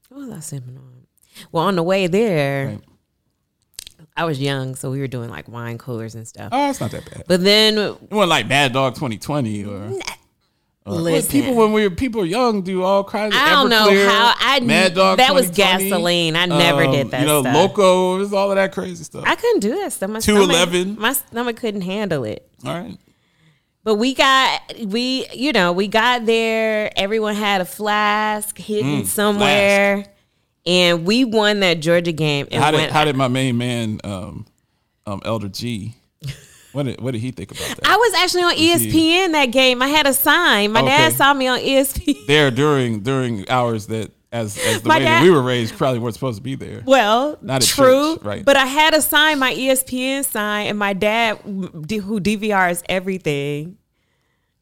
what 0.10 0.28
was 0.28 0.30
I 0.38 0.40
sipping 0.40 0.78
on? 0.78 1.08
Well, 1.52 1.66
on 1.66 1.76
the 1.76 1.84
way 1.84 2.08
there, 2.08 2.68
Right. 2.68 2.82
I 4.18 4.24
was 4.24 4.40
young, 4.40 4.76
so 4.76 4.92
we 4.92 5.00
were 5.00 5.08
doing 5.08 5.30
like 5.30 5.50
wine 5.50 5.78
coolers 5.78 6.16
and 6.16 6.26
stuff. 6.26 6.50
Oh, 6.54 6.70
it's 6.70 6.80
not 6.80 6.92
that 6.92 7.04
bad. 7.12 7.24
But 7.28 7.44
then 7.44 7.78
It 7.78 8.12
wasn't 8.12 8.30
like 8.30 8.48
Bad 8.48 8.72
Dog 8.72 8.96
2020 8.96 9.66
or. 9.66 9.92
Listen. 10.88 11.32
people 11.32 11.56
when 11.56 11.74
we 11.74 11.88
were 11.88 11.96
people 11.96 12.22
were 12.22 12.28
young 12.28 12.62
do 12.62 12.84
all 12.84 13.04
kinds 13.04 13.34
of. 13.34 13.42
I 13.42 13.50
don't 13.52 13.70
know 13.72 13.90
how 14.08 14.36
I 14.38 14.60
Mad 14.60 14.94
Dog. 14.94 15.18
that 15.18 15.34
was 15.34 15.50
gasoline. 15.50 16.36
I 16.36 16.46
never 16.46 16.86
did 16.86 17.10
that 17.12 17.22
You 17.22 17.26
know, 17.28 17.42
stuff. 17.42 17.56
Loko, 17.56 18.16
it 18.18 18.20
was 18.20 18.34
all 18.34 18.52
of 18.52 18.56
that 18.58 18.72
crazy 18.72 19.04
stuff. 19.04 19.24
I 19.26 19.34
couldn't 19.36 19.62
do 19.62 19.76
that 19.80 19.94
stuff. 19.94 20.12
My 20.12 20.20
211. 20.20 20.82
stomach, 20.84 21.00
my 21.00 21.14
stomach 21.14 21.56
couldn't 21.58 21.82
handle 21.82 22.24
it. 22.24 22.48
all 22.66 22.74
right. 22.80 22.98
But 23.84 23.96
we 23.96 24.14
got 24.16 24.62
we 24.86 25.28
you 25.34 25.52
know 25.54 25.72
we 25.72 25.88
got 25.88 26.26
there. 26.26 26.92
Everyone 26.96 27.34
had 27.36 27.62
a 27.62 27.66
flask 27.66 28.58
hidden 28.58 29.02
Mm, 29.04 29.06
somewhere, 29.06 30.06
and 30.66 31.06
we 31.06 31.24
won 31.26 31.60
that 31.62 31.82
Georgia 31.82 32.12
game. 32.12 32.48
And 32.52 32.64
How 32.64 32.72
did 32.72 32.90
how 32.92 33.06
did 33.06 33.16
my 33.16 33.28
main 33.28 33.58
man, 33.58 34.00
um, 34.04 34.46
um, 35.06 35.22
Elder 35.26 35.50
G, 35.50 35.94
what 36.76 36.86
did 36.86 37.02
what 37.02 37.12
did 37.12 37.22
he 37.22 37.32
think 37.32 37.52
about 37.52 37.68
that? 37.78 37.88
I 37.88 37.96
was 37.98 38.14
actually 38.16 38.44
on 38.44 38.54
E 38.54 38.78
he- 38.78 38.90
ESPN 38.92 39.32
that 39.32 39.48
game. 39.48 39.82
I 39.82 39.88
had 39.88 40.06
a 40.08 40.14
sign. 40.14 40.72
My 40.72 40.82
dad 40.82 41.14
saw 41.14 41.34
me 41.34 41.48
on 41.48 41.60
ESPN. 41.60 42.28
there 42.28 42.52
during 42.52 43.00
during 43.02 43.50
hours 43.50 43.88
that 43.88 44.12
as 44.32 44.58
as 44.58 44.82
the 44.82 44.90
My 44.90 44.98
way 44.98 45.04
that 45.06 45.24
we 45.24 45.30
were 45.32 45.42
raised 45.42 45.78
probably 45.78 46.00
weren't 46.00 46.14
supposed 46.16 46.38
to 46.38 46.44
be 46.44 46.56
there. 46.56 46.84
Well, 46.86 47.38
Not 47.42 47.62
true, 47.62 48.16
church, 48.16 48.24
right. 48.24 48.44
but 48.46 48.58
I 48.58 48.66
had 48.66 48.94
a 48.94 49.02
sign, 49.02 49.40
my 49.40 49.54
ESPN 49.54 50.26
sign, 50.26 50.68
and 50.68 50.78
my 50.78 50.92
dad, 50.94 51.38
who 51.46 52.20
DVRs 52.20 52.84
everything, 52.90 53.78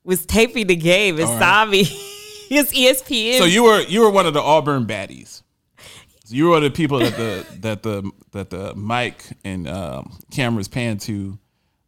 was 0.03 0.25
taping 0.25 0.67
the 0.67 0.75
game 0.75 1.15
and 1.15 1.25
All 1.27 1.39
saw 1.39 1.65
me. 1.65 1.83
His 2.49 2.71
ESPN. 2.71 3.39
So 3.39 3.45
you 3.45 3.63
were 3.63 3.81
you 3.81 4.01
were 4.01 4.11
one 4.11 4.27
of 4.27 4.33
the 4.35 4.41
Auburn 4.41 4.85
baddies. 4.85 5.41
So 6.25 6.35
you 6.35 6.49
were 6.49 6.59
the 6.59 6.69
people 6.69 6.99
that 6.99 7.15
the 7.15 7.45
that 7.61 7.81
the 7.83 8.11
that 8.31 8.49
the 8.51 8.75
mic 8.75 9.23
and 9.43 9.67
um, 9.67 10.19
cameras 10.31 10.67
pan 10.67 10.97
to 10.99 11.39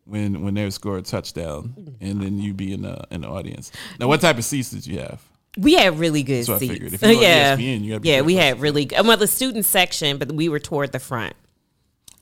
when 0.06 0.42
when 0.44 0.54
they 0.54 0.70
score 0.70 0.98
a 0.98 1.02
touchdown, 1.02 1.98
and 2.02 2.22
then 2.22 2.40
you 2.40 2.54
be 2.54 2.74
in 2.74 2.82
the 2.84 3.04
in 3.12 3.22
the 3.22 3.28
audience. 3.28 3.72
Now, 4.00 4.08
what 4.08 4.22
type 4.22 4.38
of 4.38 4.46
seats 4.46 4.70
did 4.72 4.86
you 4.88 5.00
have? 5.00 5.22
we 5.58 5.74
had 5.74 5.98
really 5.98 6.22
good 6.22 6.50
I 6.50 6.58
seats. 6.58 6.72
figured. 6.74 6.94
If 6.94 7.02
you 7.02 7.10
yeah, 7.22 7.56
ESPN, 7.56 7.82
you 7.82 7.90
gotta 7.92 8.00
be 8.02 8.10
yeah, 8.10 8.22
we 8.22 8.36
had 8.36 8.60
really 8.60 8.86
good. 8.86 9.06
Well, 9.08 9.16
the 9.18 9.26
student 9.28 9.64
section, 9.66 10.18
but 10.18 10.32
we 10.34 10.50
were 10.50 10.60
toward 10.60 10.92
the 10.92 11.00
front. 11.00 11.34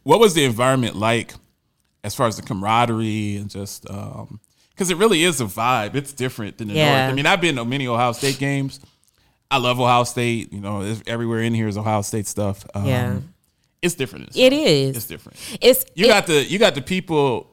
What 0.04 0.20
was 0.20 0.34
the 0.36 0.44
environment 0.44 0.96
like, 0.96 1.34
as 2.04 2.14
far 2.14 2.28
as 2.28 2.36
the 2.36 2.42
camaraderie 2.44 3.38
and 3.38 3.50
just 3.50 3.84
because 3.84 4.90
it 4.92 4.98
really 4.98 5.24
is 5.24 5.42
a 5.42 5.46
vibe. 5.46 5.96
It's 5.96 6.14
different 6.14 6.58
than 6.60 6.68
the 6.68 6.76
Yeah. 6.76 6.98
North. 7.06 7.12
I 7.12 7.16
mean, 7.16 7.26
I've 7.26 7.42
been 7.42 7.56
to 7.56 7.66
many 7.66 7.88
Ohio 7.88 8.12
State 8.12 8.38
games. 8.38 8.80
I 9.50 9.58
love 9.58 9.80
Ohio 9.80 10.04
State. 10.04 10.52
You 10.54 10.60
know, 10.62 10.96
everywhere 11.08 11.40
in 11.42 11.54
here 11.54 11.68
is 11.68 11.78
Ohio 11.78 12.02
State 12.02 12.28
stuff. 12.28 12.66
Um, 12.76 12.86
Yeah. 12.86 13.20
it's 13.82 13.96
different. 13.96 14.28
It's, 14.28 14.38
It 14.38 14.54
is. 14.54 14.96
It's 14.98 15.06
different. 15.08 15.40
It's 15.62 15.86
You 15.96 16.06
it- 16.06 16.10
got 16.10 16.28
the 16.28 16.44
you 16.44 16.60
got 16.60 16.76
the 16.76 16.82
people 16.82 17.50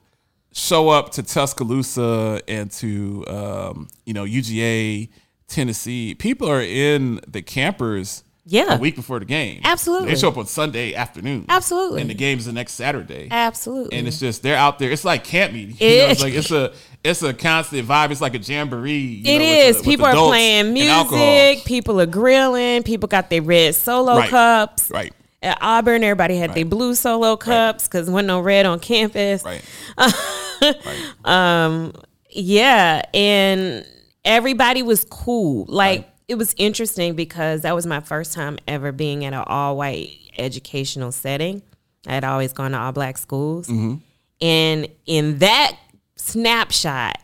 show 0.53 0.89
up 0.89 1.11
to 1.13 1.23
Tuscaloosa 1.23 2.41
and 2.49 2.71
to 2.73 3.25
um, 3.29 3.89
you 4.07 4.15
know 4.15 4.25
UGA, 4.25 5.09
Tennessee. 5.49 6.15
People 6.15 6.49
are 6.49 6.63
in 6.63 7.21
the 7.29 7.43
campers 7.43 8.25
Yeah. 8.47 8.75
a 8.75 8.79
week 8.79 8.97
before 8.97 9.19
the 9.19 9.25
game. 9.25 9.61
Absolutely. 9.65 10.09
they 10.13 10.19
show 10.21 10.29
up 10.29 10.37
on 10.39 10.47
Sunday 10.47 10.95
afternoon. 10.95 11.47
Absolutely. 11.49 12.01
and 12.01 12.11
the 12.11 12.15
game's 12.15 12.47
the 12.47 12.53
next 12.53 12.73
Saturday. 12.75 13.29
Absolutely. 13.31 13.97
and 13.99 14.07
it's 14.09 14.19
just 14.21 14.43
they're 14.43 14.57
out 14.57 14.79
there. 14.79 14.91
It's 14.91 15.05
like 15.05 15.25
camp 15.25 15.53
meeting. 15.53 15.77
You 15.81 15.87
It 15.89 15.99
know, 16.05 16.09
it's 16.11 16.23
like 16.23 16.35
it's 16.35 16.51
a 16.51 16.73
it's 17.03 17.23
a 17.23 17.33
constant 17.33 17.89
vibe. 17.89 18.11
It's 18.11 18.21
like 18.21 18.35
a 18.35 18.39
jamboree. 18.39 18.93
you 18.99 19.23
It 19.35 19.39
know, 19.39 19.45
is. 19.45 19.83
people 19.83 20.05
are 20.07 20.15
playing 20.15 20.73
music. 20.75 21.65
People 21.65 22.01
are 22.01 22.07
grilling. 22.07 22.83
People 22.83 23.09
got 23.09 23.31
their 23.31 23.41
red 23.43 23.75
solo 23.75 24.17
Right. 24.17 24.29
cups. 24.31 24.91
Right. 24.91 25.13
At 25.43 25.57
Auburn, 25.63 26.05
everybody 26.05 26.37
had 26.37 26.55
their 26.55 26.67
blue 26.67 26.95
solo 26.95 27.37
cups 27.37 27.89
because 27.89 28.07
there 28.07 28.13
wasn't 28.13 28.29
no 28.29 28.41
red 28.41 28.67
on 28.67 28.81
campus. 28.81 29.45
Right. 29.45 29.65
Um, 31.25 31.95
yeah, 32.29 33.03
and 33.15 33.87
everybody 34.25 34.83
was 34.83 35.07
cool. 35.09 35.65
Like 35.69 36.09
it 36.29 36.35
was 36.37 36.55
interesting 36.59 37.15
because 37.15 37.63
that 37.63 37.75
was 37.75 37.87
my 37.87 38.01
first 38.01 38.33
time 38.33 38.59
ever 38.69 38.93
being 38.93 39.25
at 39.25 39.33
an 39.33 39.43
all 39.47 39.77
white 39.77 40.11
educational 40.39 41.13
setting. 41.13 41.63
I 42.07 42.13
had 42.13 42.25
always 42.25 42.53
gone 42.53 42.73
to 42.73 42.79
all 42.79 42.93
black 42.93 43.19
schools, 43.19 43.69
mm-hmm. 43.69 43.97
and 44.41 44.89
in 45.07 45.39
that 45.39 45.77
snapshot, 46.17 47.19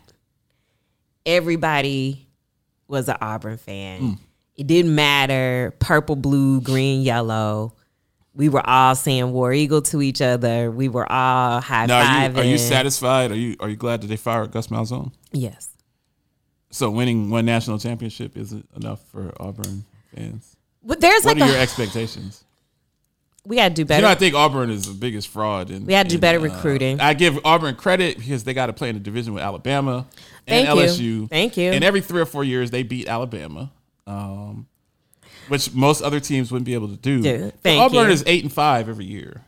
everybody 1.24 2.26
was 2.88 3.08
an 3.08 3.16
Auburn 3.20 3.58
fan. 3.58 4.00
Mm. 4.00 4.18
It 4.56 4.66
didn't 4.66 4.94
matter 4.94 5.74
purple, 5.78 6.16
blue, 6.16 6.60
green, 6.60 7.02
yellow. 7.02 7.74
We 8.36 8.48
were 8.50 8.64
all 8.68 8.94
saying 8.94 9.32
War 9.32 9.52
Eagle 9.52 9.80
to 9.82 10.02
each 10.02 10.20
other. 10.20 10.70
We 10.70 10.88
were 10.88 11.10
all 11.10 11.60
high 11.60 11.86
Now, 11.86 12.00
are 12.00 12.04
fiving. 12.30 12.34
you, 12.34 12.40
are 12.42 12.44
you 12.44 12.58
satisfied? 12.58 13.30
Are 13.32 13.36
you 13.36 13.56
are 13.60 13.68
you 13.68 13.76
glad 13.76 14.02
that 14.02 14.08
they 14.08 14.16
fired 14.16 14.52
Gus 14.52 14.66
Malzahn? 14.68 15.10
Yes. 15.32 15.70
So 16.70 16.90
winning 16.90 17.30
one 17.30 17.46
national 17.46 17.78
championship 17.78 18.36
isn't 18.36 18.68
enough 18.76 19.00
for 19.08 19.32
Auburn 19.40 19.84
fans. 20.14 20.56
But 20.84 21.00
there's 21.00 21.24
What 21.24 21.38
like 21.38 21.48
are 21.48 21.52
your 21.52 21.60
expectations? 21.60 22.44
we 23.46 23.56
gotta 23.56 23.72
do 23.74 23.84
better. 23.84 24.00
You 24.00 24.06
know, 24.06 24.10
I 24.10 24.16
think 24.16 24.34
Auburn 24.34 24.70
is 24.70 24.86
the 24.86 24.94
biggest 24.94 25.28
fraud. 25.28 25.70
In, 25.70 25.86
We 25.86 25.92
gotta 25.92 26.08
do 26.08 26.16
in, 26.16 26.20
better 26.20 26.38
uh, 26.38 26.42
recruiting. 26.42 27.00
I 27.00 27.14
give 27.14 27.38
Auburn 27.44 27.76
credit 27.76 28.18
because 28.18 28.44
they 28.44 28.52
got 28.54 28.66
to 28.66 28.72
play 28.72 28.88
in 28.88 28.96
the 28.96 29.00
division 29.00 29.34
with 29.34 29.42
Alabama 29.42 30.06
and 30.46 30.66
Thank 30.66 30.98
you. 30.98 31.24
LSU. 31.24 31.30
Thank 31.30 31.56
you. 31.56 31.70
And 31.70 31.84
every 31.84 32.00
three 32.00 32.20
or 32.20 32.26
four 32.26 32.44
years, 32.44 32.70
they 32.70 32.82
beat 32.82 33.08
Alabama, 33.08 33.70
um, 34.06 34.66
which 35.48 35.72
most 35.74 36.02
other 36.02 36.20
teams 36.20 36.50
wouldn't 36.50 36.66
be 36.66 36.74
able 36.74 36.88
to 36.88 36.96
do. 36.96 37.50
Thank 37.62 37.80
Auburn 37.80 38.06
you. 38.06 38.12
is 38.12 38.24
eight 38.26 38.42
and 38.42 38.52
five 38.52 38.88
every 38.88 39.04
year, 39.04 39.42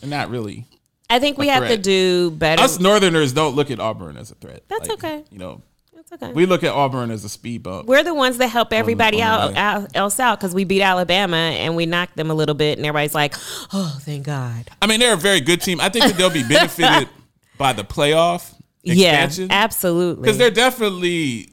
and 0.00 0.10
not 0.10 0.30
really. 0.30 0.66
I 1.10 1.18
think 1.18 1.36
we 1.36 1.48
have 1.48 1.68
to 1.68 1.76
do 1.76 2.30
better. 2.30 2.62
Us 2.62 2.80
Northerners 2.80 3.32
don't 3.32 3.54
look 3.54 3.70
at 3.70 3.78
Auburn 3.78 4.16
as 4.16 4.30
a 4.30 4.34
threat. 4.34 4.62
That's 4.68 4.88
okay. 4.88 5.24
You 5.30 5.38
know, 5.38 5.62
That's 5.94 6.10
okay. 6.12 6.32
we 6.32 6.46
look 6.46 6.64
at 6.64 6.72
Auburn 6.72 7.10
as 7.10 7.22
a 7.24 7.28
speed 7.28 7.62
bump. 7.62 7.86
We're 7.86 8.02
the 8.02 8.14
ones 8.14 8.38
that 8.38 8.48
help 8.48 8.72
everybody 8.72 9.22
on 9.22 9.52
the 9.52 9.58
out, 9.60 9.82
out 9.82 9.90
else 9.94 10.18
out 10.18 10.38
because 10.40 10.54
we 10.54 10.64
beat 10.64 10.80
Alabama 10.80 11.36
and 11.36 11.76
we 11.76 11.84
knocked 11.84 12.16
them 12.16 12.30
a 12.30 12.34
little 12.34 12.54
bit, 12.54 12.78
and 12.78 12.86
everybody's 12.86 13.14
like, 13.14 13.34
"Oh, 13.74 13.98
thank 14.00 14.24
God." 14.24 14.70
I 14.80 14.86
mean, 14.86 15.00
they're 15.00 15.12
a 15.14 15.18
very 15.18 15.40
good 15.40 15.60
team. 15.60 15.80
I 15.82 15.90
think 15.90 16.06
that 16.06 16.16
they'll 16.16 16.30
be 16.30 16.48
benefited 16.48 17.10
by 17.58 17.74
the 17.74 17.84
playoff 17.84 18.54
expansion. 18.82 19.48
Yeah, 19.50 19.54
absolutely. 19.64 20.22
because 20.22 20.38
they're 20.38 20.50
definitely 20.50 21.50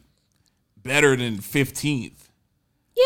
better 0.83 1.15
than 1.17 1.39
15th. 1.39 2.13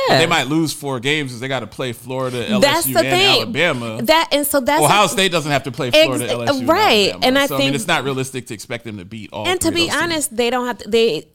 Yeah, 0.07 0.17
They 0.17 0.25
might 0.25 0.47
lose 0.47 0.73
four 0.73 0.99
games 0.99 1.31
because 1.31 1.39
they 1.39 1.47
got 1.47 1.59
to 1.59 1.67
play 1.67 1.93
Florida, 1.93 2.45
LSU, 2.45 2.61
that's 2.61 2.85
the 2.85 2.99
and 2.99 3.07
thing. 3.07 3.41
Alabama. 3.41 4.01
That 4.01 4.29
and 4.31 4.45
so 4.47 4.59
that's 4.59 4.83
Ohio 4.83 5.07
State 5.07 5.31
doesn't 5.31 5.51
have 5.51 5.63
to 5.63 5.71
play 5.71 5.91
Florida, 5.91 6.25
Ex- 6.25 6.33
LSU, 6.33 6.67
right, 6.67 7.13
and, 7.13 7.23
and 7.25 7.39
I 7.39 7.45
so, 7.45 7.55
I 7.55 7.59
mean, 7.59 7.75
it's 7.75 7.87
not 7.87 8.03
realistic 8.03 8.47
to 8.47 8.53
expect 8.53 8.85
them 8.85 8.97
to 8.97 9.05
beat 9.05 9.31
all. 9.31 9.47
and 9.47 9.59
to 9.61 9.71
be 9.71 9.81
those 9.81 9.89
teams. 9.91 10.01
honest, 10.03 10.35
they 10.35 10.49
don't 10.49 10.65
have 10.65 10.77
to. 10.79 10.89
They, 10.89 11.27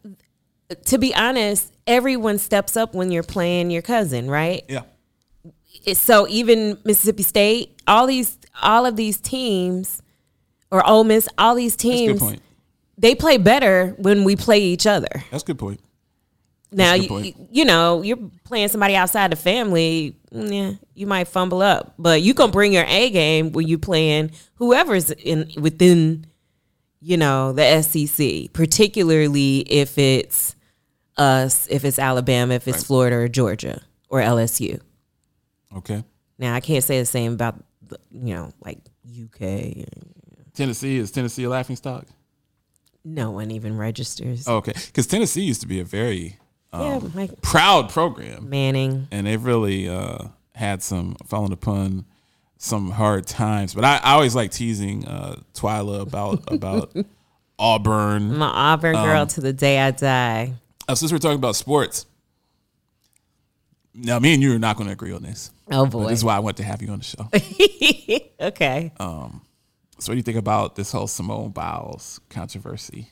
to 0.87 0.99
be 0.99 1.15
honest, 1.15 1.73
everyone 1.87 2.39
steps 2.39 2.77
up 2.77 2.95
when 2.95 3.11
you're 3.11 3.23
playing 3.23 3.71
your 3.71 3.83
cousin, 3.83 4.29
right? 4.29 4.65
yeah, 4.69 4.83
so 5.95 6.27
even 6.29 6.79
Mississippi 6.85 7.23
State, 7.23 7.81
all 7.87 8.07
these, 8.07 8.39
all 8.61 8.87
of 8.87 8.97
these 8.97 9.19
teams, 9.19 10.03
or 10.71 10.87
Ole 10.87 11.05
Miss, 11.05 11.29
all 11.39 11.55
these 11.55 11.77
teams, 11.77 12.23
they 12.99 13.15
play 13.15 13.39
better 13.39 13.95
when 13.99 14.25
we 14.25 14.37
play 14.37 14.61
each 14.61 14.87
other. 14.87 15.09
That's 15.31 15.43
a 15.43 15.47
good 15.47 15.59
point. 15.59 15.81
Now, 16.71 16.95
you, 16.95 17.33
you 17.51 17.65
know, 17.65 18.03
you're 18.03 18.19
playing 18.45 18.69
somebody 18.69 18.95
outside 18.95 19.33
the 19.33 19.37
family, 19.37 20.17
yeah, 20.31 20.73
you 20.95 21.07
might 21.07 21.29
fumble 21.29 21.63
up, 21.63 21.95
but 21.99 22.21
you 22.21 22.35
can 22.35 22.51
bring 22.51 22.73
your 22.73 22.85
A 22.87 23.09
game 23.11 23.53
when 23.53 23.67
you 23.67 23.79
playing 23.79 24.33
whoever's 24.57 25.11
in 25.11 25.51
within, 25.59 26.27
you 27.01 27.17
know, 27.17 27.53
the 27.53 27.83
SEC, 27.83 28.53
particularly 28.53 29.61
if 29.61 29.97
it's 29.97 30.57
us, 31.17 31.67
if 31.71 31.85
it's 31.85 31.99
Alabama, 31.99 32.55
if 32.55 32.69
it's 32.69 32.85
Florida 32.85 33.17
or 33.17 33.29
Georgia 33.29 33.81
or 34.11 34.21
LSU. 34.21 34.81
Okay, 35.75 36.05
Now, 36.39 36.55
I 36.55 36.61
can't 36.61 36.85
say 36.85 36.99
the 36.99 37.07
same 37.07 37.33
about, 37.33 37.63
the, 37.87 37.99
you 38.11 38.35
know, 38.35 38.53
like 38.61 38.79
UK. 39.07 39.87
Tennessee 40.55 40.99
is 40.99 41.11
Tennessee 41.11 41.45
a 41.45 41.49
laughing 41.49 41.77
stock? 41.77 42.07
No 43.05 43.31
one 43.31 43.51
even 43.51 43.77
registers. 43.77 44.47
Oh, 44.47 44.57
okay, 44.57 44.73
because 44.75 45.07
Tennessee 45.07 45.43
used 45.43 45.61
to 45.63 45.67
be 45.67 45.81
a 45.81 45.85
very 45.85 46.37
yeah, 46.73 47.01
like 47.15 47.41
proud 47.43 47.91
program. 47.91 48.49
Manning. 48.51 49.09
and 49.11 49.27
they've 49.27 49.43
really 49.43 49.89
uh, 49.89 50.25
had 50.55 50.83
some 50.83 51.17
fallen 51.27 51.53
upon 51.53 52.05
some 52.59 52.91
hard 52.91 53.27
times. 53.27 53.75
But 53.75 53.85
I, 53.85 53.97
I 54.03 54.13
always 54.13 54.35
like 54.35 54.51
teasing 54.51 55.07
uh, 55.07 55.37
Twyla 55.55 56.01
about 56.03 56.45
about 56.53 56.95
Auburn. 57.59 58.31
I'm 58.31 58.43
an 58.43 58.43
Auburn 58.43 58.95
girl 58.95 59.23
Um, 59.23 59.29
to 59.29 59.41
the 59.41 59.53
day 59.53 59.79
I 59.81 59.91
die. 59.93 60.55
Uh, 60.89 60.95
since 60.95 61.13
we're 61.13 61.19
talking 61.19 61.37
about 61.39 61.57
sports, 61.57 62.07
now 63.95 64.19
me 64.19 64.35
and 64.35 64.43
you 64.43 64.55
are 64.55 64.59
not 64.59 64.77
going 64.77 64.87
to 64.87 64.93
agree 64.93 65.13
on 65.13 65.23
this. 65.23 65.51
Oh 65.71 65.87
boy. 65.87 66.05
this 66.09 66.19
is 66.19 66.25
why 66.25 66.37
I 66.37 66.39
want 66.39 66.57
to 66.59 66.63
have 66.63 66.81
you 66.83 66.89
on 66.89 66.99
the 66.99 67.05
show. 67.05 67.29
okay. 68.49 68.93
so, 68.99 69.03
what 69.11 70.07
do 70.09 70.17
you 70.17 70.23
think 70.23 70.39
about 70.39 70.77
this 70.77 70.93
whole 70.93 71.07
Simone 71.07 71.51
Biles 71.51 72.21
controversy? 72.31 73.11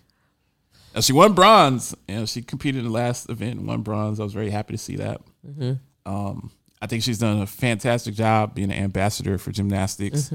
Now, 0.97 1.03
she 1.03 1.13
won 1.13 1.35
bronze. 1.35 1.95
You 2.09 2.15
know, 2.17 2.27
she 2.27 2.41
competed 2.43 2.79
in 2.79 2.87
the 2.87 2.91
last 2.93 3.29
event 3.31 3.59
and 3.59 3.69
won 3.69 3.83
bronze. 3.83 4.19
I 4.19 4.25
was 4.25 4.33
very 4.33 4.49
happy 4.51 4.73
to 4.75 4.79
see 4.79 4.97
that. 4.97 5.21
Um, 6.07 6.51
I 6.81 6.87
think 6.87 7.03
she's 7.03 7.19
done 7.19 7.43
a 7.43 7.47
fantastic 7.47 8.15
job 8.15 8.55
being 8.55 8.71
an 8.73 8.83
ambassador 8.83 9.37
for 9.39 9.53
gymnastics 9.53 10.31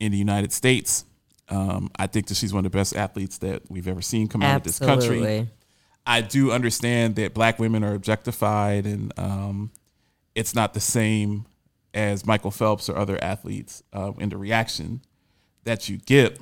in 0.00 0.10
the 0.12 0.18
United 0.18 0.52
States. 0.52 1.04
Um, 1.48 1.90
I 1.96 2.06
think 2.08 2.26
that 2.26 2.36
she's 2.36 2.52
one 2.52 2.64
of 2.66 2.72
the 2.72 2.76
best 2.76 2.96
athletes 2.96 3.38
that 3.38 3.62
we've 3.70 3.86
ever 3.88 4.02
seen 4.02 4.26
come 4.28 4.42
out 4.42 4.56
of 4.56 4.62
this 4.64 4.78
country. 5.00 5.20
I 6.06 6.20
do 6.22 6.50
understand 6.52 7.16
that 7.16 7.32
black 7.34 7.58
women 7.58 7.84
are 7.84 7.94
objectified 7.94 8.86
and 8.86 9.12
um, 9.18 9.70
it's 10.34 10.54
not 10.54 10.74
the 10.74 10.80
same 10.80 11.46
as 11.92 12.24
Michael 12.26 12.50
Phelps 12.50 12.88
or 12.88 12.96
other 12.96 13.18
athletes 13.22 13.82
uh, 13.92 14.12
in 14.18 14.28
the 14.28 14.36
reaction 14.36 15.02
that 15.64 15.88
you 15.88 15.98
get. 15.98 16.38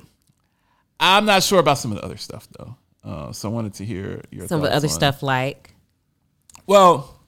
I'm 0.99 1.25
not 1.25 1.43
sure 1.43 1.59
about 1.59 1.77
some 1.77 1.91
of 1.91 1.97
the 1.97 2.05
other 2.05 2.17
stuff 2.17 2.47
though. 2.57 2.75
Uh, 3.03 3.31
so 3.31 3.49
I 3.49 3.51
wanted 3.53 3.73
to 3.75 3.85
hear 3.85 4.21
your 4.31 4.47
Some 4.47 4.59
of 4.61 4.69
the 4.69 4.75
other 4.75 4.87
stuff 4.89 5.23
like 5.23 5.73
Well, 6.67 7.19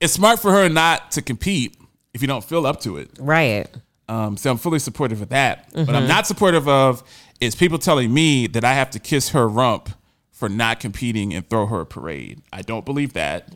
it's 0.00 0.12
smart 0.12 0.38
for 0.40 0.52
her 0.52 0.68
not 0.68 1.12
to 1.12 1.22
compete 1.22 1.76
if 2.14 2.22
you 2.22 2.28
don't 2.28 2.44
feel 2.44 2.66
up 2.66 2.80
to 2.80 2.96
it. 2.98 3.10
right. 3.18 3.68
Um, 4.08 4.36
so 4.36 4.50
I'm 4.50 4.58
fully 4.58 4.78
supportive 4.80 5.22
of 5.22 5.28
that. 5.30 5.68
But 5.72 5.86
Mm-hmm. 5.86 5.94
I'm 5.96 6.08
not 6.08 6.26
supportive 6.26 6.68
of 6.68 7.02
is 7.40 7.54
people 7.54 7.78
telling 7.78 8.12
me 8.12 8.46
that 8.48 8.64
I 8.64 8.74
have 8.74 8.90
to 8.90 8.98
kiss 8.98 9.30
her 9.30 9.48
rump 9.48 9.88
for 10.30 10.48
not 10.48 10.80
competing 10.80 11.32
and 11.32 11.48
throw 11.48 11.66
her 11.66 11.80
a 11.80 11.86
parade. 11.86 12.42
I 12.52 12.62
don't 12.62 12.84
believe 12.84 13.12
that. 13.14 13.54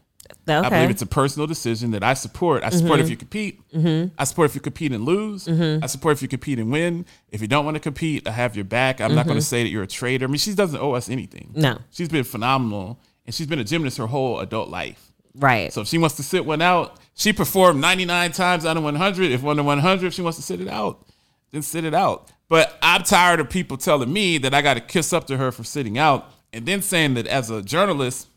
Okay. 0.48 0.66
I 0.66 0.68
believe 0.68 0.90
it's 0.90 1.02
a 1.02 1.06
personal 1.06 1.46
decision 1.46 1.90
that 1.92 2.02
I 2.02 2.14
support. 2.14 2.62
I 2.62 2.70
support 2.70 3.00
if 3.00 3.06
mm-hmm. 3.06 3.10
you 3.10 3.16
compete. 3.16 3.70
Mm-hmm. 3.72 4.14
I 4.18 4.24
support 4.24 4.50
if 4.50 4.54
you 4.54 4.60
compete 4.60 4.92
and 4.92 5.04
lose. 5.04 5.46
Mm-hmm. 5.46 5.82
I 5.82 5.86
support 5.86 6.16
if 6.16 6.22
you 6.22 6.28
compete 6.28 6.58
and 6.58 6.70
win. 6.70 7.06
If 7.30 7.40
you 7.40 7.48
don't 7.48 7.64
want 7.64 7.74
to 7.76 7.80
compete, 7.80 8.26
I 8.26 8.32
have 8.32 8.56
your 8.56 8.64
back. 8.64 9.00
I'm 9.00 9.14
not 9.14 9.26
going 9.26 9.38
to 9.38 9.44
say 9.44 9.62
that 9.62 9.68
you're 9.68 9.82
a 9.82 9.88
traitor. 9.88 10.26
I 10.26 10.28
mean, 10.28 10.38
she 10.38 10.54
doesn't 10.54 10.80
owe 10.80 10.92
us 10.92 11.08
anything. 11.08 11.52
No. 11.54 11.78
She's 11.90 12.08
been 12.08 12.24
phenomenal 12.24 13.00
and 13.24 13.34
she's 13.34 13.46
been 13.46 13.58
a 13.58 13.64
gymnast 13.64 13.98
her 13.98 14.06
whole 14.06 14.40
adult 14.40 14.68
life. 14.68 15.12
right. 15.34 15.72
So 15.72 15.82
if 15.82 15.88
she 15.88 15.98
wants 15.98 16.16
to 16.16 16.22
sit 16.22 16.46
one 16.46 16.62
out, 16.62 16.98
she 17.14 17.32
performed 17.32 17.80
99 17.80 18.32
times 18.32 18.64
out 18.64 18.76
of 18.76 18.82
100. 18.82 19.30
If 19.30 19.42
one 19.42 19.56
to 19.56 19.62
100, 19.62 20.06
if 20.06 20.14
she 20.14 20.22
wants 20.22 20.38
to 20.38 20.42
sit 20.42 20.60
it 20.60 20.68
out, 20.68 21.06
then 21.50 21.62
sit 21.62 21.84
it 21.84 21.94
out. 21.94 22.30
But 22.48 22.78
I'm 22.82 23.02
tired 23.02 23.40
of 23.40 23.50
people 23.50 23.76
telling 23.76 24.12
me 24.12 24.38
that 24.38 24.54
I 24.54 24.62
got 24.62 24.74
to 24.74 24.80
kiss 24.80 25.12
up 25.12 25.26
to 25.26 25.36
her 25.36 25.50
for 25.50 25.64
sitting 25.64 25.98
out 25.98 26.30
and 26.52 26.64
then 26.66 26.82
saying 26.82 27.14
that 27.14 27.26
as 27.26 27.50
a 27.50 27.62
journalist, 27.62 28.28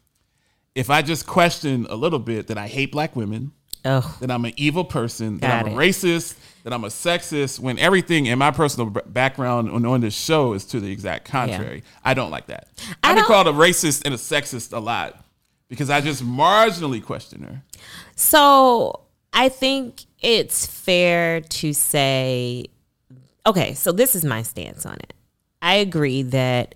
if 0.80 0.90
I 0.90 1.02
just 1.02 1.28
question 1.28 1.86
a 1.90 1.96
little 1.96 2.20
bit 2.20 2.48
that 2.48 2.58
I 2.58 2.68
hate 2.68 2.90
black 2.94 3.14
women, 3.14 3.52
oh, 3.84 4.18
that 4.22 4.32
I'm 4.32 4.46
an 4.46 4.54
evil 4.56 4.86
person, 4.86 5.40
that 5.40 5.66
I'm 5.66 5.74
a 5.74 5.76
racist, 5.76 6.36
that 6.64 6.72
I'm 6.72 6.86
a 6.86 6.88
sexist, 6.88 7.60
when 7.60 7.78
everything 7.78 8.28
in 8.28 8.40
my 8.40 8.52
personal 8.52 8.90
background 8.90 9.70
on, 9.70 9.86
on 9.86 10.00
this 10.00 10.16
show 10.16 10.54
is 10.54 10.64
to 10.68 10.80
the 10.80 10.90
exact 10.90 11.26
contrary. 11.26 11.84
I 12.06 12.14
don't 12.14 12.32
like 12.32 12.48
that. 12.48 12.70
I 13.04 13.10
I've 13.10 13.18
been 13.18 13.26
called 13.26 13.48
a 13.48 13.52
racist 13.52 14.06
and 14.06 14.14
a 14.14 14.18
sexist 14.18 14.72
a 14.72 14.80
lot 14.80 15.22
because 15.68 15.90
I 15.90 16.00
just 16.00 16.24
marginally 16.24 17.04
question 17.04 17.44
her. 17.44 17.62
so 18.16 19.02
I 19.34 19.50
think 19.50 20.06
it's 20.22 20.66
fair 20.66 21.42
to 21.42 21.74
say, 21.74 22.68
okay. 23.46 23.74
So 23.74 23.92
this 23.92 24.16
is 24.16 24.24
my 24.24 24.44
stance 24.44 24.86
on 24.86 24.96
it. 24.96 25.14
I 25.62 25.76
agree 25.76 26.22
that 26.24 26.76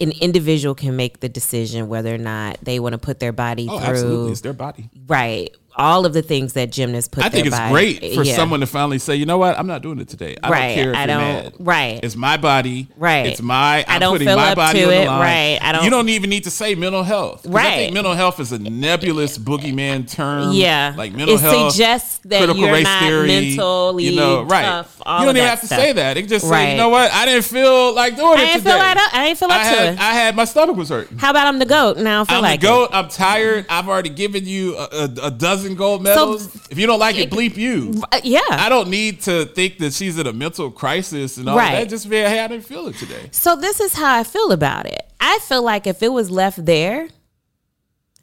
an 0.00 0.12
individual 0.20 0.74
can 0.74 0.94
make 0.96 1.20
the 1.20 1.28
decision 1.28 1.88
whether 1.88 2.14
or 2.14 2.18
not 2.18 2.58
they 2.62 2.78
want 2.78 2.92
to 2.92 2.98
put 2.98 3.18
their 3.20 3.32
body 3.32 3.66
Oh, 3.68 3.78
through 3.78 3.86
absolutely. 3.88 4.32
It's 4.32 4.40
their 4.42 4.52
body. 4.52 4.88
right 5.06 5.54
all 5.78 6.04
of 6.04 6.12
the 6.12 6.22
things 6.22 6.54
that 6.54 6.72
gymnasts 6.72 7.08
put. 7.08 7.24
I 7.24 7.28
think 7.28 7.46
it's 7.46 7.56
body- 7.56 7.72
great 7.72 8.14
for 8.14 8.24
yeah. 8.24 8.34
someone 8.34 8.60
to 8.60 8.66
finally 8.66 8.98
say, 8.98 9.14
you 9.14 9.24
know 9.26 9.38
what, 9.38 9.56
I'm 9.58 9.66
not 9.68 9.80
doing 9.80 9.98
it 10.00 10.08
today. 10.08 10.36
I 10.42 10.50
Right, 10.50 10.74
don't 10.74 10.84
care 10.84 10.96
I 10.96 11.06
don't- 11.06 11.54
right. 11.60 12.00
It's 12.02 12.16
my 12.16 12.36
body. 12.36 12.88
Right. 12.96 13.26
It's 13.26 13.40
my. 13.40 13.84
I 13.86 13.94
I'm 13.94 14.00
don't 14.00 14.14
putting 14.14 14.26
feel 14.28 14.36
my 14.36 14.50
up 14.50 14.56
body 14.56 14.80
to 14.80 14.90
it, 14.90 15.06
right, 15.06 15.58
I 15.62 15.72
don't- 15.72 15.84
You 15.84 15.90
don't 15.90 16.08
even 16.08 16.30
need 16.30 16.44
to 16.44 16.50
say 16.50 16.74
mental 16.74 17.02
health. 17.04 17.44
'Cause 17.44 17.52
I 17.52 17.54
Right. 17.54 17.74
think 17.76 17.94
mental 17.94 18.14
health 18.14 18.40
is 18.40 18.50
a 18.52 18.58
nebulous 18.58 19.38
boogeyman 19.38 20.10
term. 20.12 20.52
Yeah. 20.52 20.94
Like 20.96 21.12
mental 21.12 21.36
It 21.36 21.40
health. 21.40 21.72
suggests 21.72 22.18
that 22.24 22.38
critical 22.38 22.62
you're 22.62 22.72
race 22.72 22.84
not 22.84 23.02
theory, 23.02 23.28
mentally 23.28 24.04
you 24.04 24.16
know, 24.16 24.42
right. 24.42 24.62
tough, 24.64 25.00
all 25.06 25.20
you 25.20 25.26
don't 25.26 25.36
even 25.36 25.48
have 25.48 25.60
to 25.60 25.66
stuff. 25.66 25.78
say 25.78 25.92
that. 25.92 26.16
It 26.16 26.28
just 26.28 26.44
say, 26.46 26.50
Right. 26.50 26.70
you 26.72 26.76
know 26.76 26.88
what, 26.88 27.12
I 27.12 27.24
didn't 27.24 27.44
feel 27.44 27.94
like 27.94 28.16
doing 28.16 28.28
I 28.38 28.42
it 28.42 28.46
didn't 28.46 28.58
today. 28.64 28.76
like 28.78 28.98
I 29.14 29.24
didn't 29.26 29.38
feel 29.38 29.48
up 29.50 29.60
I 29.60 29.62
to 29.62 29.68
had, 29.78 29.94
it. 29.94 30.00
I 30.00 30.12
had 30.14 30.36
my 30.36 30.44
stomach 30.44 30.76
was 30.76 30.88
hurting. 30.88 31.18
How 31.18 31.30
about 31.30 31.46
I'm 31.46 31.58
the 31.60 31.66
goat? 31.66 31.98
Now 31.98 32.22
I 32.22 32.24
feel 32.24 32.36
I'm 32.38 32.42
like 32.42 32.60
the 32.60 32.66
it. 32.66 32.70
goat. 32.70 32.90
I'm 32.92 33.08
tired. 33.08 33.66
I've 33.68 33.88
already 33.88 34.08
given 34.10 34.46
you 34.46 34.76
a, 34.76 34.88
a, 34.92 35.04
a 35.24 35.30
dozen 35.30 35.67
gold 35.74 36.02
medals. 36.02 36.54
if 36.70 36.78
you 36.78 36.86
don't 36.86 36.98
like 36.98 37.16
it, 37.16 37.30
bleep 37.30 37.56
you. 37.56 38.00
Yeah. 38.22 38.40
I 38.50 38.68
don't 38.68 38.88
need 38.90 39.20
to 39.22 39.46
think 39.46 39.78
that 39.78 39.92
she's 39.92 40.18
in 40.18 40.26
a 40.26 40.32
mental 40.32 40.70
crisis 40.70 41.36
and 41.36 41.48
all 41.48 41.56
Right. 41.56 41.72
that. 41.80 41.88
Just 41.88 42.08
be, 42.08 42.16
hey, 42.16 42.40
I 42.40 42.46
didn't 42.48 42.64
feel 42.66 42.86
it 42.88 42.96
today. 42.96 43.28
So 43.32 43.56
this 43.56 43.80
is 43.80 43.94
how 43.94 44.18
I 44.18 44.24
feel 44.24 44.52
about 44.52 44.86
it. 44.86 45.02
I 45.20 45.38
feel 45.40 45.62
like 45.62 45.86
if 45.86 46.02
it 46.02 46.12
was 46.12 46.30
left 46.30 46.64
there, 46.64 47.08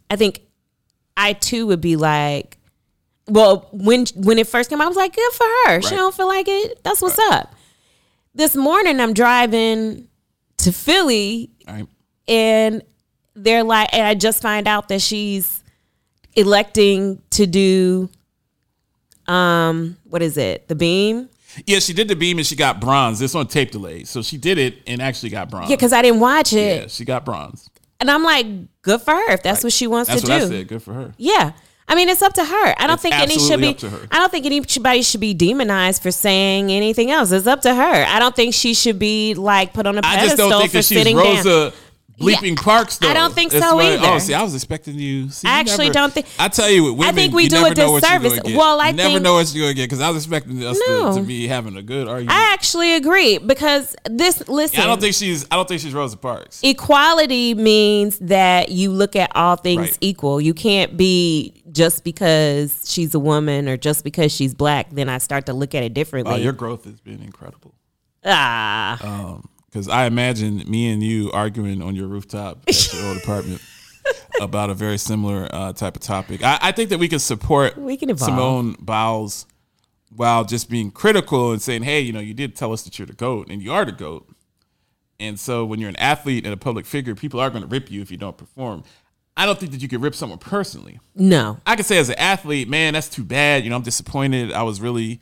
I 0.09 0.15
think 0.15 0.41
I 1.17 1.33
too 1.33 1.67
would 1.67 1.81
be 1.81 1.95
like, 1.95 2.57
well, 3.27 3.67
when 3.71 4.05
when 4.15 4.37
it 4.37 4.47
first 4.47 4.69
came 4.69 4.79
out, 4.81 4.85
I 4.85 4.87
was 4.87 4.97
like, 4.97 5.15
good 5.15 5.31
for 5.33 5.45
her. 5.65 5.81
She 5.81 5.95
don't 5.95 6.13
feel 6.13 6.27
like 6.27 6.47
it. 6.47 6.83
That's 6.83 7.01
what's 7.01 7.17
up. 7.17 7.53
This 8.35 8.55
morning 8.55 8.99
I'm 8.99 9.13
driving 9.13 10.07
to 10.57 10.71
Philly 10.71 11.51
right. 11.67 11.87
and 12.27 12.81
they're 13.35 13.63
like 13.63 13.93
and 13.93 14.05
I 14.05 14.13
just 14.13 14.41
find 14.41 14.67
out 14.67 14.89
that 14.89 15.01
she's 15.01 15.63
electing 16.35 17.21
to 17.31 17.45
do 17.45 18.09
um 19.27 19.97
what 20.03 20.21
is 20.21 20.37
it? 20.37 20.67
The 20.67 20.75
beam? 20.75 21.29
Yeah, 21.65 21.79
she 21.79 21.93
did 21.93 22.07
the 22.07 22.15
beam 22.15 22.37
and 22.37 22.45
she 22.45 22.55
got 22.55 22.81
bronze. 22.81 23.19
This 23.19 23.33
on 23.33 23.47
tape 23.47 23.71
delay. 23.71 24.03
So 24.03 24.21
she 24.21 24.37
did 24.37 24.57
it 24.57 24.81
and 24.87 25.01
actually 25.01 25.29
got 25.29 25.49
bronze. 25.49 25.69
Yeah, 25.69 25.77
because 25.77 25.93
I 25.93 26.01
didn't 26.01 26.19
watch 26.19 26.53
it. 26.53 26.81
Yeah, 26.81 26.87
she 26.87 27.05
got 27.05 27.23
bronze. 27.25 27.69
And 27.99 28.11
I'm 28.11 28.23
like, 28.23 28.45
good 28.81 29.01
for 29.01 29.11
her 29.13 29.31
if 29.31 29.41
that's 29.41 29.63
what 29.63 29.71
she 29.71 29.87
wants 29.87 30.13
to 30.13 30.19
do. 30.19 30.31
I 30.33 30.39
said. 30.41 30.67
Good 30.67 30.83
for 30.83 30.93
her. 30.93 31.13
Yeah. 31.17 31.53
I 31.87 31.93
mean, 31.93 32.09
it's 32.09 32.23
up 32.23 32.33
to 32.33 32.43
her. 32.43 32.75
I 32.77 32.87
don't 32.87 32.95
It's 32.95 33.03
think 33.03 33.15
any 33.15 33.37
should 33.37 33.61
be. 33.61 33.67
up 33.69 33.77
to 33.77 33.89
her. 33.89 34.07
I 34.09 34.17
don't 34.17 34.31
think 34.31 34.45
anybody 34.47 35.03
should 35.03 35.21
be 35.21 35.35
demonized 35.35 36.01
for 36.01 36.09
saying 36.09 36.71
anything 36.71 37.11
else. 37.11 37.31
It's 37.31 37.45
up 37.45 37.61
to 37.61 37.75
her. 37.75 38.05
I 38.05 38.17
don't 38.19 38.35
think 38.35 38.55
she 38.55 38.73
should 38.73 38.97
be 38.97 39.35
like 39.35 39.71
put 39.71 39.85
on 39.85 39.97
a 39.97 40.01
pedestal 40.01 40.27
just 40.27 40.37
don't 40.37 40.59
think 40.61 40.71
for 40.71 40.77
that 40.77 40.83
she's 40.83 40.97
sitting 40.97 41.15
down. 41.15 41.71
Bleeping 42.19 42.55
Parks 42.55 42.97
though. 42.97 43.09
I 43.09 43.13
don't 43.13 43.33
think 43.33 43.51
so 43.51 43.79
either. 43.79 43.99
Oh, 44.07 44.17
see, 44.19 44.33
I 44.33 44.41
was 44.41 44.55
expecting 44.55 44.95
you. 44.97 45.29
See, 45.29 45.47
I 45.47 45.55
you 45.55 45.59
actually 45.59 45.85
never- 45.87 45.93
don't 45.93 46.13
think- 46.13 46.25
I 46.39 46.47
tell 46.47 46.69
you, 46.69 46.83
with 46.85 46.93
women, 46.93 47.15
think 47.15 47.33
we 47.33 47.47
do 47.47 47.65
a 47.65 47.73
disservice. 47.73 48.39
Well, 48.45 48.79
I 48.79 48.89
you 48.89 48.93
never 48.93 49.09
think- 49.15 49.21
know 49.23 49.33
what 49.33 49.53
you're 49.53 49.65
gonna 49.65 49.73
get 49.73 49.83
because 49.89 49.99
I 50.01 50.09
was 50.09 50.23
expecting 50.23 50.63
us 50.65 50.79
No. 50.87 51.13
to, 51.13 51.19
to 51.19 51.25
be 51.25 51.47
having 51.47 51.75
a 51.75 51.81
good 51.81 52.07
argument. 52.07 52.31
I 52.31 52.53
actually 52.53 52.93
agree 52.95 53.37
because 53.37 53.95
this. 54.09 54.47
Listen, 54.47 54.79
I 54.79 54.85
don't 54.85 55.01
think 55.01 55.13
she's. 55.15 55.45
I 55.51 55.55
don't 55.57 55.67
think 55.67 55.81
she's 55.81 55.93
Rosa 55.93 56.17
Parks. 56.17 56.61
equality 56.63 57.53
means 57.53 58.17
that 58.19 58.69
you 58.69 58.91
look 58.91 59.15
at 59.15 59.31
all 59.35 59.55
things 59.57 59.81
Right. 59.81 59.97
equal. 60.01 60.39
You 60.39 60.53
can't 60.53 60.95
be 60.95 61.63
just 61.71 62.03
because 62.05 62.73
she's 62.85 63.13
a 63.13 63.19
woman 63.19 63.67
or 63.67 63.75
just 63.75 64.03
because 64.05 64.31
she's 64.31 64.53
black. 64.53 64.87
Then 64.91 65.09
I 65.09 65.17
start 65.17 65.45
to 65.47 65.53
look 65.53 65.75
at 65.75 65.83
it 65.83 65.93
differently. 65.93 66.35
Wow, 66.35 66.39
your 66.39 66.53
growth 66.53 66.85
has 66.85 66.99
been 67.01 67.21
incredible. 67.21 67.73
ah. 68.25 69.39
Because 69.75 69.89
I 69.89 70.05
imagine 70.05 70.63
me 70.71 70.89
and 70.89 71.03
you 71.03 71.29
arguing 71.33 71.81
on 71.81 71.97
your 71.97 72.07
rooftop 72.07 72.59
at 72.65 72.93
your 72.93 73.07
old 73.07 73.17
apartment 73.17 73.61
about 74.41 74.69
a 74.69 74.73
very 74.73 74.97
similar 74.97 75.49
uh, 75.51 75.73
type 75.73 75.97
of 75.97 76.01
topic. 76.01 76.41
I, 76.41 76.57
I 76.61 76.71
think 76.71 76.91
that 76.91 76.97
we 76.97 77.09
can 77.09 77.19
support 77.19 77.77
We 77.77 77.97
can 77.97 78.09
evolve. 78.09 78.29
Simone 78.29 78.77
Biles 78.79 79.45
while 80.15 80.45
just 80.45 80.69
being 80.69 80.91
critical 80.91 81.51
and 81.51 81.61
saying, 81.61 81.83
hey, 81.83 81.99
you 81.99 82.13
know, 82.13 82.21
you 82.21 82.33
did 82.33 82.55
tell 82.55 82.71
us 82.71 82.83
that 82.83 82.97
you're 82.97 83.05
the 83.05 83.11
GOAT 83.11 83.49
and 83.49 83.61
you 83.61 83.73
are 83.73 83.83
the 83.83 83.91
GOAT. 83.91 84.25
And 85.19 85.37
so 85.37 85.65
when 85.65 85.81
you're 85.81 85.89
an 85.89 85.97
athlete 85.97 86.45
and 86.45 86.53
a 86.53 86.57
public 86.57 86.85
figure, 86.85 87.13
people 87.13 87.41
are 87.41 87.49
going 87.49 87.63
to 87.63 87.67
rip 87.67 87.91
you 87.91 88.01
if 88.01 88.09
you 88.09 88.15
don't 88.15 88.37
perform. 88.37 88.85
I 89.35 89.45
don't 89.45 89.59
think 89.59 89.73
that 89.73 89.81
you 89.81 89.89
could 89.89 90.01
rip 90.01 90.15
someone 90.15 90.39
personally. 90.39 91.01
no. 91.15 91.57
I 91.65 91.75
could 91.75 91.85
say 91.85 91.97
as 91.97 92.07
an 92.07 92.15
athlete, 92.17 92.69
man, 92.69 92.93
that's 92.93 93.09
too 93.09 93.25
bad. 93.25 93.65
You 93.65 93.71
know, 93.71 93.75
I'm 93.75 93.81
disappointed. 93.81 94.53
I 94.53 94.63
was 94.63 94.79
really 94.79 95.19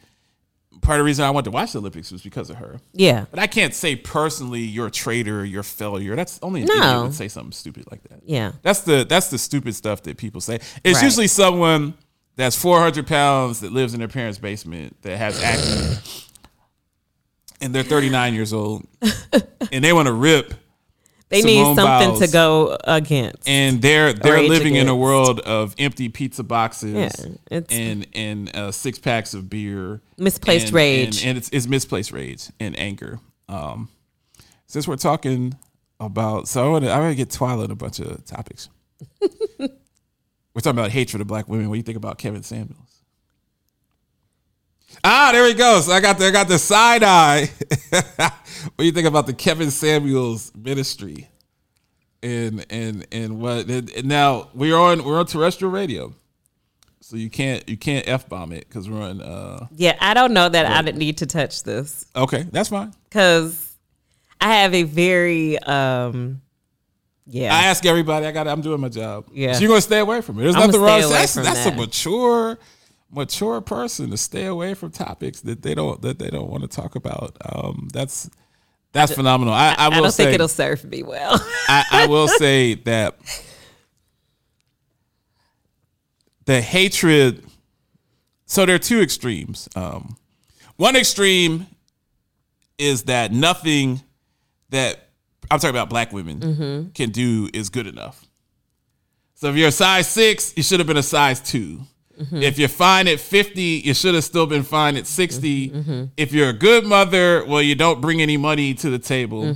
part 0.84 1.00
of 1.00 1.04
the 1.04 1.06
reason 1.06 1.26
I 1.26 1.32
went 1.32 1.46
to 1.46 1.52
watch 1.52 1.72
the 1.72 1.80
Olympics 1.80 2.12
was 2.12 2.22
because 2.22 2.50
of 2.50 2.58
her. 2.58 2.80
Yeah. 2.94 3.26
But 3.32 3.40
I 3.40 3.48
can't 3.48 3.74
say 3.74 3.96
personally 3.96 4.62
you're 4.62 4.88
a 4.88 4.92
traitor, 4.92 5.44
you're 5.44 5.62
a 5.62 5.64
failure. 5.64 6.16
That's 6.16 6.40
only 6.44 6.62
an 6.62 6.68
No. 6.68 6.76
idiot 6.76 7.02
would 7.04 7.14
say 7.16 7.28
something 7.28 7.52
stupid 7.54 7.86
like 7.90 8.04
that. 8.10 8.22
Yeah. 8.26 8.52
That's 8.62 8.82
the 8.82 9.06
that's 9.08 9.30
the 9.30 9.38
stupid 9.38 9.74
stuff 9.76 10.04
that 10.04 10.18
people 10.18 10.42
say. 10.42 10.60
It's 10.84 10.96
Right. 10.96 11.04
usually 11.04 11.28
someone 11.28 11.96
that's 12.36 12.56
400 12.56 13.08
pounds 13.08 13.60
that 13.62 13.72
lives 13.72 13.94
in 13.94 14.00
their 14.00 14.08
parents' 14.08 14.38
basement 14.40 14.96
that 15.04 15.18
has 15.18 15.42
acne, 15.42 15.98
and 17.62 17.74
they're 17.74 17.84
39 17.84 18.34
years 18.34 18.54
old, 18.54 18.86
and 19.72 19.84
they 19.84 19.94
want 19.94 20.08
to 20.08 20.14
rip, 20.14 20.54
They 21.34 21.42
Simone 21.42 21.56
need 21.56 21.76
something 21.76 22.10
Biles. 22.10 22.20
to 22.20 22.28
go 22.32 22.78
against. 22.84 23.50
and 23.50 23.82
they're 23.82 24.14
they're 24.14 24.42
living 24.44 24.76
in 24.76 24.88
a 24.88 24.96
world 24.96 25.40
of 25.42 25.74
empty 25.80 26.08
pizza 26.10 26.44
boxes 26.44 26.94
Yeah, 27.50 27.62
and 27.70 28.08
and 28.14 28.56
uh, 28.56 28.72
six 28.72 29.00
packs 29.00 29.34
of 29.34 29.50
beer, 29.50 30.02
Misplaced 30.18 30.68
and- 30.68 30.74
rage. 30.76 31.22
and, 31.22 31.30
and 31.30 31.38
it's, 31.40 31.50
it's 31.52 31.68
misplaced 31.68 32.12
rage 32.12 32.50
and 32.60 32.78
anger. 32.80 33.20
Um, 33.50 33.90
since 34.68 34.88
we're 34.88 34.96
talking 34.96 35.56
about, 36.00 36.48
so 36.48 36.66
I 36.66 36.70
want 36.70 36.86
to 36.86 36.92
I 36.92 37.00
want 37.00 37.12
to 37.12 37.16
get 37.16 37.30
on 37.42 37.72
a 37.72 37.76
bunch 37.76 38.00
of 38.00 38.24
topics. 38.26 38.70
we're 39.60 39.68
talking 40.62 40.78
about 40.80 40.92
hatred 40.92 41.20
of 41.22 41.28
black 41.28 41.48
women. 41.50 41.68
What 41.70 41.76
do 41.76 41.78
you 41.78 41.84
think 41.84 41.98
about 41.98 42.18
Kevin 42.18 42.44
Samuels? 42.44 42.93
Ah, 45.04 45.30
there 45.32 45.48
he 45.48 45.54
goes. 45.54 45.90
I 45.90 46.00
got 46.00 46.18
the 46.18 46.28
I 46.28 46.32
got 46.32 46.48
the 46.48 46.60
side 46.60 47.04
eye. 47.04 47.50
what 48.20 48.78
do 48.78 48.86
you 48.86 48.92
think 48.92 49.08
about 49.08 49.28
the 49.28 49.34
Kevin 49.34 49.72
Samuels 49.72 50.52
ministry? 50.56 51.30
And 52.22 52.66
and 52.70 53.06
and 53.12 53.40
what 53.40 53.70
and 53.70 54.06
now 54.06 54.50
we're 54.54 54.78
on 54.78 55.04
we're 55.04 55.20
on 55.20 55.26
terrestrial 55.26 55.72
radio. 55.72 56.14
So 57.02 57.18
you 57.18 57.30
can't 57.30 57.68
you 57.68 57.76
can't 57.76 58.08
f 58.08 58.30
bomb 58.30 58.54
it 58.54 58.68
because 58.68 58.90
we're 58.90 59.02
on. 59.02 59.22
Uh, 59.22 59.68
yeah, 59.76 59.98
I 60.00 60.14
don't 60.14 60.34
know 60.34 60.48
that 60.48 60.66
I 60.66 60.82
didn't 60.82 61.00
need 61.00 61.18
to 61.18 61.26
touch 61.26 61.64
this 61.64 62.06
okay, 62.16 62.44
that's 62.44 62.70
fine. 62.70 62.94
because 63.10 63.76
I 64.40 64.56
have 64.56 64.74
a 64.74 64.84
very 64.84 65.60
um 65.60 66.42
yeah. 67.26 67.56
I 67.56 67.66
ask 67.66 67.86
everybody. 67.86 68.26
I 68.26 68.32
got. 68.32 68.48
I'm 68.48 68.62
doing 68.62 68.82
my 68.82 68.90
job. 68.90 69.28
Yeah. 69.32 69.54
So 69.54 69.62
you're 69.62 69.70
gonna 69.70 69.82
stay 69.82 70.00
away 70.00 70.22
from 70.22 70.40
it. 70.40 70.44
There's 70.44 70.56
I'ma 70.56 70.66
nothing 70.66 70.82
wrong. 70.82 71.02
That's 71.02 71.34
that's 71.36 71.64
that. 71.64 71.74
a 71.74 71.76
mature, 71.76 72.60
mature 73.14 73.62
person 73.62 74.10
to 74.10 74.18
stay 74.18 74.46
away 74.46 74.74
from 74.74 74.92
topics 74.92 75.42
that 75.42 75.62
they 75.62 75.76
don't 75.76 76.02
that 76.02 76.20
they 76.20 76.30
don't 76.30 76.50
want 76.50 76.64
to 76.64 76.68
talk 76.68 76.96
about. 76.96 77.38
Um, 77.46 77.88
that's 77.94 78.30
that's 78.92 79.14
phenomenal. 79.14 79.54
I, 79.54 79.76
I 79.78 79.86
I 79.86 79.90
will 79.90 80.04
don't 80.04 80.12
say 80.12 80.26
think 80.26 80.36
it'll 80.36 80.48
serve 80.48 80.84
me 80.84 81.04
well. 81.04 81.44
I, 81.68 81.84
I 81.92 82.08
will 82.08 82.28
say 82.40 82.76
that 82.76 83.18
the 86.46 86.62
hatred. 86.62 87.44
So 88.46 88.66
there 88.66 88.76
are 88.76 88.80
two 88.80 89.02
extremes. 89.02 89.68
Um, 89.76 90.18
one 90.76 90.96
extreme 90.96 91.66
is 92.78 93.04
that 93.04 93.32
nothing 93.32 94.02
that 94.70 95.10
I'm 95.50 95.60
talking 95.60 95.76
about 95.76 95.90
black 95.90 96.12
women 96.12 96.92
can 96.94 97.10
do 97.10 97.50
is 97.54 97.70
good 97.70 97.88
enough. 97.88 98.26
So 99.36 99.50
if 99.50 99.56
you're 99.56 99.70
a 99.70 99.72
size 99.72 100.08
six, 100.08 100.54
you 100.56 100.64
should 100.64 100.80
have 100.80 100.88
been 100.88 100.98
a 100.98 101.04
size 101.04 101.40
2 102.30 102.38
If 102.38 102.60
you're 102.60 102.68
fine 102.70 103.08
at 103.08 103.20
50, 103.20 103.62
you 103.86 103.94
should 103.94 104.14
have 104.16 104.24
still 104.24 104.46
been 104.46 104.64
fine 104.64 104.96
at 104.98 105.08
60. 105.08 106.10
If 106.18 106.32
you're 106.34 106.50
a 106.50 106.54
good 106.54 106.86
mother, 106.86 107.44
well, 107.46 107.62
you 107.62 107.76
don't 107.76 108.02
bring 108.02 108.22
any 108.22 108.38
money 108.38 108.74
to 108.76 108.90
the 108.90 109.00
table. 109.00 109.54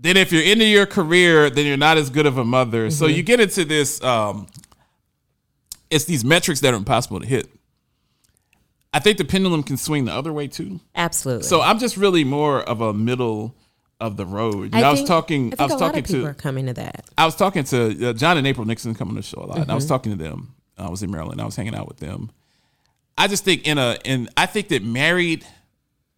Then 0.00 0.16
if 0.16 0.32
you're 0.32 0.42
into 0.42 0.64
your 0.66 0.86
career, 0.86 1.48
then 1.50 1.64
you're 1.66 1.76
not 1.76 1.96
as 1.96 2.10
good 2.10 2.26
of 2.26 2.36
a 2.36 2.44
mother. 2.44 2.90
So 2.90 3.06
you 3.06 3.22
get 3.22 3.40
into 3.40 3.64
this, 3.64 4.02
um, 4.02 4.46
it's 5.90 6.04
these 6.04 6.24
metrics 6.24 6.60
that 6.60 6.74
are 6.74 6.76
impossible 6.76 7.20
to 7.20 7.26
hit. 7.26 7.48
I 8.92 9.00
think 9.00 9.18
the 9.18 9.24
pendulum 9.24 9.62
can 9.62 9.76
swing 9.76 10.04
the 10.04 10.12
other 10.12 10.32
way 10.32 10.46
too. 10.46 10.80
Absolutely. 10.94 11.44
So 11.44 11.60
I'm 11.60 11.78
just 11.78 11.96
really 11.96 12.22
more 12.24 12.62
of 12.62 12.80
a 12.80 12.92
middle 12.92 13.54
of 14.00 14.16
the 14.16 14.24
road. 14.26 14.74
You 14.74 14.80
know, 14.80 14.88
I, 14.88 14.90
was 14.90 15.02
talking. 15.04 15.46
I, 15.46 15.50
think 15.56 15.60
I, 15.60 15.64
was 15.64 15.72
a 15.72 15.76
lot 15.76 15.80
talking 15.86 15.98
of 16.00 16.06
people 16.06 16.22
to. 16.22 16.28
are 16.28 16.34
coming 16.34 16.66
to 16.66 16.74
that. 16.74 17.04
I 17.18 17.24
was 17.26 17.34
talking 17.34 17.64
to 17.64 18.10
uh, 18.10 18.12
John 18.12 18.36
and 18.38 18.46
April 18.46 18.66
Nixon 18.66 18.94
coming 18.94 19.14
to 19.16 19.20
the 19.22 19.26
show 19.26 19.38
a 19.42 19.46
lot. 19.46 19.56
and 19.58 19.62
I 19.64 19.66
Mm-hmm. 19.66 19.74
was 19.74 19.86
talking 19.86 20.16
to 20.16 20.22
them. 20.22 20.53
I 20.78 20.88
was 20.88 21.02
in 21.02 21.10
Maryland. 21.10 21.40
I 21.40 21.44
was 21.44 21.56
hanging 21.56 21.74
out 21.74 21.88
with 21.88 21.98
them. 21.98 22.30
I 23.16 23.28
just 23.28 23.44
think 23.44 23.66
in 23.66 23.78
a 23.78 23.96
in 24.04 24.28
I 24.36 24.46
think 24.46 24.68
that 24.68 24.82
married 24.82 25.46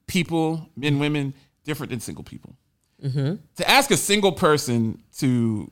people, 0.07 0.69
men, 0.77 0.99
women, 0.99 1.35
different 1.65 1.91
than 1.91 2.01
single 2.01 2.25
people. 2.25 2.57
Mm-hmm. 3.03 3.37
To 3.57 3.71
ask 3.71 3.91
a 3.91 3.97
single 3.97 4.33
person 4.33 5.03
to 5.19 5.71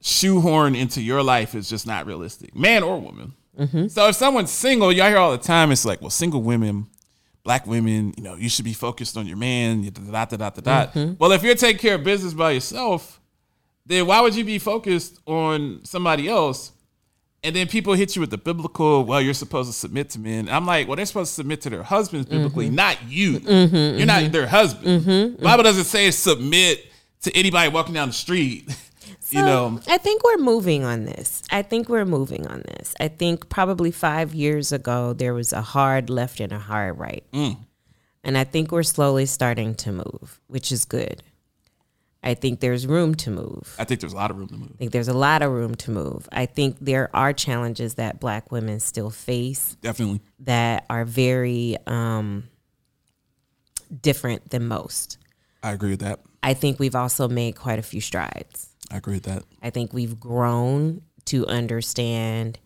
shoehorn 0.00 0.74
into 0.74 1.02
your 1.02 1.22
life 1.22 1.54
is 1.54 1.68
just 1.68 1.86
not 1.86 2.06
realistic, 2.06 2.54
man 2.54 2.82
or 2.82 3.00
woman. 3.00 3.34
Mm-hmm. 3.58 3.88
So 3.88 4.08
if 4.08 4.16
someone's 4.16 4.52
single, 4.52 4.92
y'all 4.92 5.08
hear 5.08 5.18
all 5.18 5.32
the 5.32 5.38
time, 5.38 5.72
it's 5.72 5.84
like, 5.84 6.00
well, 6.00 6.10
single 6.10 6.42
women, 6.42 6.86
black 7.42 7.66
women, 7.66 8.14
you 8.16 8.22
know, 8.22 8.36
you 8.36 8.48
should 8.48 8.64
be 8.64 8.72
focused 8.72 9.16
on 9.16 9.26
your 9.26 9.36
man. 9.36 9.82
Da, 9.82 9.90
da, 9.90 10.24
da, 10.24 10.36
da, 10.36 10.60
da. 10.60 10.86
Mm-hmm. 10.86 11.14
Well, 11.18 11.32
if 11.32 11.42
you're 11.42 11.56
taking 11.56 11.80
care 11.80 11.96
of 11.96 12.04
business 12.04 12.34
by 12.34 12.52
yourself, 12.52 13.20
then 13.84 14.06
why 14.06 14.20
would 14.20 14.36
you 14.36 14.44
be 14.44 14.58
focused 14.58 15.18
on 15.26 15.80
somebody 15.82 16.28
else? 16.28 16.72
And 17.44 17.54
then 17.54 17.68
people 17.68 17.94
hit 17.94 18.16
you 18.16 18.20
with 18.20 18.30
the 18.30 18.38
biblical, 18.38 19.04
well, 19.04 19.20
you're 19.20 19.32
supposed 19.32 19.70
to 19.70 19.76
submit 19.76 20.10
to 20.10 20.18
men. 20.18 20.48
I'm 20.48 20.66
like, 20.66 20.88
well, 20.88 20.96
they're 20.96 21.06
supposed 21.06 21.30
to 21.30 21.34
submit 21.34 21.60
to 21.62 21.70
their 21.70 21.84
husbands 21.84 22.28
biblically, 22.28 22.66
Mm-hmm. 22.66 22.74
not 22.74 23.08
you. 23.08 23.38
Mm-hmm, 23.38 23.98
you're 23.98 24.06
not 24.06 24.22
mm-hmm. 24.22 24.32
their 24.32 24.48
husband. 24.48 25.02
Mm-hmm, 25.02 25.36
the 25.36 25.42
Bible 25.42 25.62
doesn't 25.62 25.84
say 25.84 26.10
submit 26.10 26.84
to 27.22 27.36
anybody 27.36 27.70
walking 27.70 27.94
down 27.94 28.08
the 28.08 28.14
street. 28.14 28.68
you 29.30 29.42
know, 29.42 29.80
I 29.86 29.98
think 29.98 30.24
we're 30.24 30.38
moving 30.38 30.84
on 30.84 31.04
this. 31.04 31.42
I 31.50 31.62
think 31.62 31.88
we're 31.88 32.04
moving 32.04 32.46
on 32.46 32.62
this. 32.66 32.94
I 32.98 33.08
think 33.08 33.48
probably 33.48 33.90
five 33.90 34.34
years 34.34 34.72
ago 34.72 35.12
there 35.12 35.34
was 35.34 35.52
a 35.52 35.62
hard 35.62 36.10
left 36.10 36.40
and 36.40 36.52
a 36.52 36.58
hard 36.58 36.98
right, 36.98 37.24
mm. 37.32 37.56
and 38.24 38.38
I 38.38 38.44
think 38.44 38.72
we're 38.72 38.82
slowly 38.82 39.26
starting 39.26 39.74
to 39.76 39.92
move, 39.92 40.40
which 40.46 40.72
is 40.72 40.84
good. 40.84 41.22
I 42.22 42.34
think 42.34 42.60
there's 42.60 42.86
room 42.86 43.14
to 43.16 43.30
move. 43.30 43.76
I 43.78 43.84
think 43.84 44.00
there's 44.00 44.12
a 44.12 44.16
lot 44.16 44.30
of 44.30 44.38
room 44.38 44.48
to 44.48 44.54
move. 44.56 44.72
I 44.74 44.76
think 44.76 44.92
there's 44.92 45.08
a 45.08 45.14
lot 45.14 45.42
of 45.42 45.52
room 45.52 45.74
to 45.76 45.90
move. 45.90 46.28
I 46.32 46.46
think 46.46 46.76
there 46.80 47.14
are 47.14 47.32
challenges 47.32 47.94
that 47.94 48.18
Black 48.18 48.50
women 48.50 48.80
still 48.80 49.10
face 49.10 49.76
Definitely. 49.80 50.20
that 50.40 50.84
are 50.90 51.04
very 51.04 51.76
um, 51.86 52.48
different 54.02 54.50
than 54.50 54.66
most. 54.66 55.18
I 55.62 55.72
agree 55.72 55.90
with 55.90 56.00
that. 56.00 56.20
I 56.42 56.54
think 56.54 56.78
we've 56.78 56.96
also 56.96 57.28
made 57.28 57.56
quite 57.56 57.78
a 57.78 57.82
few 57.82 58.00
strides. 58.00 58.70
I 58.90 58.96
agree 58.96 59.14
with 59.14 59.24
that. 59.24 59.44
I 59.62 59.70
think 59.70 59.92
we've 59.92 60.18
grown 60.18 61.02
to 61.26 61.46
understand 61.46 62.58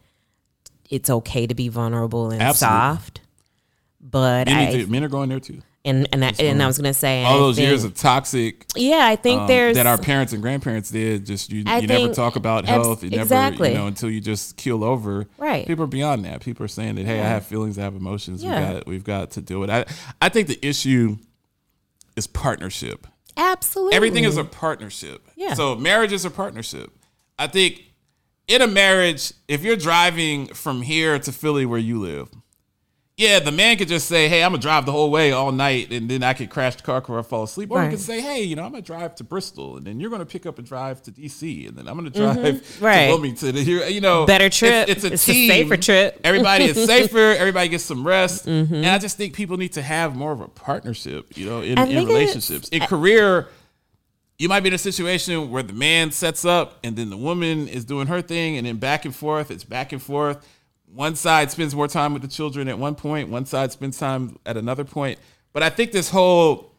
it's 0.88 1.10
okay 1.10 1.46
to 1.46 1.54
be 1.54 1.68
vulnerable 1.68 2.30
and 2.30 2.42
Absolutely. 2.42 2.78
soft. 2.78 3.20
But 4.00 4.48
Men, 4.48 4.80
I 4.80 4.84
men 4.86 5.04
are 5.04 5.08
going 5.08 5.28
there 5.28 5.40
too. 5.40 5.62
And 5.84 6.08
and 6.12 6.24
I, 6.24 6.32
and 6.38 6.62
I 6.62 6.66
was 6.66 6.78
gonna 6.78 6.94
say 6.94 7.24
All 7.24 7.36
I 7.36 7.38
those 7.38 7.56
think- 7.56 7.68
years 7.68 7.82
of 7.84 7.94
toxic 7.94 8.66
yeah 8.76 9.04
I 9.04 9.16
think 9.16 9.42
um, 9.42 9.46
there's 9.48 9.76
that 9.76 9.86
our 9.86 9.98
parents 9.98 10.32
and 10.32 10.40
grandparents 10.40 10.90
did. 10.90 11.26
Just 11.26 11.50
you, 11.50 11.64
I 11.66 11.78
you 11.78 11.86
never 11.88 12.14
talk 12.14 12.36
about 12.36 12.66
health. 12.66 13.02
You 13.02 13.10
never, 13.10 13.22
exactly. 13.22 13.70
you 13.70 13.74
know, 13.74 13.86
until 13.88 14.08
you 14.10 14.20
just 14.20 14.56
keel 14.56 14.84
over. 14.84 15.26
Right. 15.38 15.66
People 15.66 15.84
are 15.84 15.88
beyond 15.88 16.24
that. 16.24 16.40
People 16.40 16.64
are 16.64 16.68
saying 16.68 16.94
that, 16.96 17.04
hey, 17.06 17.20
I 17.20 17.24
have 17.24 17.44
feelings, 17.46 17.78
I 17.78 17.82
have 17.82 17.94
emotions. 17.96 18.42
Yeah. 18.44 18.50
We 18.68 18.74
got, 18.74 18.86
we've 18.86 19.04
got 19.04 19.30
to 19.32 19.40
do 19.40 19.62
it. 19.64 19.70
I, 19.70 19.84
I 20.20 20.28
think 20.28 20.48
the 20.48 20.58
issue 20.66 21.16
is 22.16 22.26
partnership. 22.26 23.06
absolutely 23.36 23.94
Everything 23.96 24.24
is 24.24 24.36
a 24.36 24.44
partnership. 24.44 25.28
Yeah. 25.36 25.54
So 25.54 25.74
marriage 25.74 26.12
is 26.12 26.24
a 26.24 26.30
partnership. 26.30 26.90
I 27.38 27.46
think 27.46 27.82
in 28.48 28.62
a 28.62 28.66
marriage, 28.66 29.32
if 29.48 29.62
you're 29.62 29.76
driving 29.76 30.46
from 30.46 30.82
here 30.82 31.18
to 31.18 31.32
Philly 31.32 31.66
where 31.66 31.78
you 31.78 31.98
live, 32.00 32.28
yeah, 33.18 33.40
the 33.40 33.52
man 33.52 33.76
could 33.76 33.88
just 33.88 34.08
say, 34.08 34.26
"Hey, 34.28 34.42
I'm 34.42 34.52
gonna 34.52 34.62
drive 34.62 34.86
the 34.86 34.92
whole 34.92 35.10
way 35.10 35.32
all 35.32 35.52
night, 35.52 35.92
and 35.92 36.08
then 36.10 36.22
I 36.22 36.32
could 36.32 36.48
crash 36.48 36.76
the 36.76 36.82
car 36.82 37.00
before 37.02 37.18
I 37.18 37.22
fall 37.22 37.42
asleep." 37.42 37.70
Or 37.70 37.82
he 37.82 37.90
could 37.90 38.00
say, 38.00 38.22
"Hey, 38.22 38.42
you 38.42 38.56
know, 38.56 38.64
I'm 38.64 38.70
gonna 38.70 38.80
drive 38.82 39.14
to 39.16 39.24
Bristol, 39.24 39.76
and 39.76 39.86
then 39.86 40.00
you're 40.00 40.08
gonna 40.10 40.24
pick 40.24 40.46
up 40.46 40.56
and 40.58 40.66
drive 40.66 41.02
to 41.02 41.10
DC, 41.12 41.68
and 41.68 41.76
then 41.76 41.88
I'm 41.88 41.96
gonna 41.96 42.08
drive 42.10 42.36
Mm-hmm. 42.36 42.84
Right. 42.84 43.04
to 43.06 43.08
Wilmington." 43.12 43.56
And 43.56 43.66
you 43.66 44.00
know, 44.00 44.24
Better 44.24 44.48
trip. 44.48 44.88
It's, 44.88 45.04
a 45.04 45.12
It's 45.12 45.28
a 45.28 45.48
safer 45.48 45.76
trip. 45.76 46.14
Mm-hmm. 46.14 46.20
Everybody 46.26 46.64
is 46.64 46.86
safer. 46.86 47.18
Everybody 47.18 47.68
gets 47.68 47.84
some 47.84 48.06
rest, 48.06 48.46
and 48.46 48.86
I 48.86 48.98
just 48.98 49.18
think 49.18 49.34
people 49.34 49.58
need 49.58 49.74
to 49.74 49.82
have 49.82 50.16
more 50.16 50.32
of 50.32 50.40
a 50.40 50.48
partnership, 50.48 51.36
you 51.36 51.44
know, 51.46 51.60
in, 51.60 51.78
in 51.78 52.06
relationships, 52.06 52.68
in 52.70 52.80
career 52.82 53.48
you 54.38 54.48
might 54.48 54.60
be 54.60 54.68
in 54.68 54.74
a 54.74 54.78
situation 54.78 55.50
where 55.50 55.62
the 55.62 55.72
man 55.74 56.10
sets 56.10 56.44
up 56.44 56.78
and 56.82 56.96
then 56.96 57.10
the 57.10 57.16
woman 57.16 57.68
is 57.68 57.84
doing 57.84 58.08
her 58.08 58.20
thing 58.20 58.56
and 58.56 58.66
then 58.66 58.76
back 58.76 59.04
and 59.04 59.14
forth 59.14 59.52
it's 59.52 59.62
back 59.62 59.92
and 59.92 60.02
forth 60.02 60.44
one 60.94 61.14
side 61.16 61.50
spends 61.50 61.74
more 61.74 61.88
time 61.88 62.12
with 62.12 62.22
the 62.22 62.28
children 62.28 62.68
at 62.68 62.78
one 62.78 62.94
point 62.94 63.28
one 63.28 63.46
side 63.46 63.72
spends 63.72 63.98
time 63.98 64.38
at 64.44 64.56
another 64.56 64.84
point 64.84 65.18
but 65.52 65.62
i 65.62 65.70
think 65.70 65.90
this 65.92 66.10
whole 66.10 66.70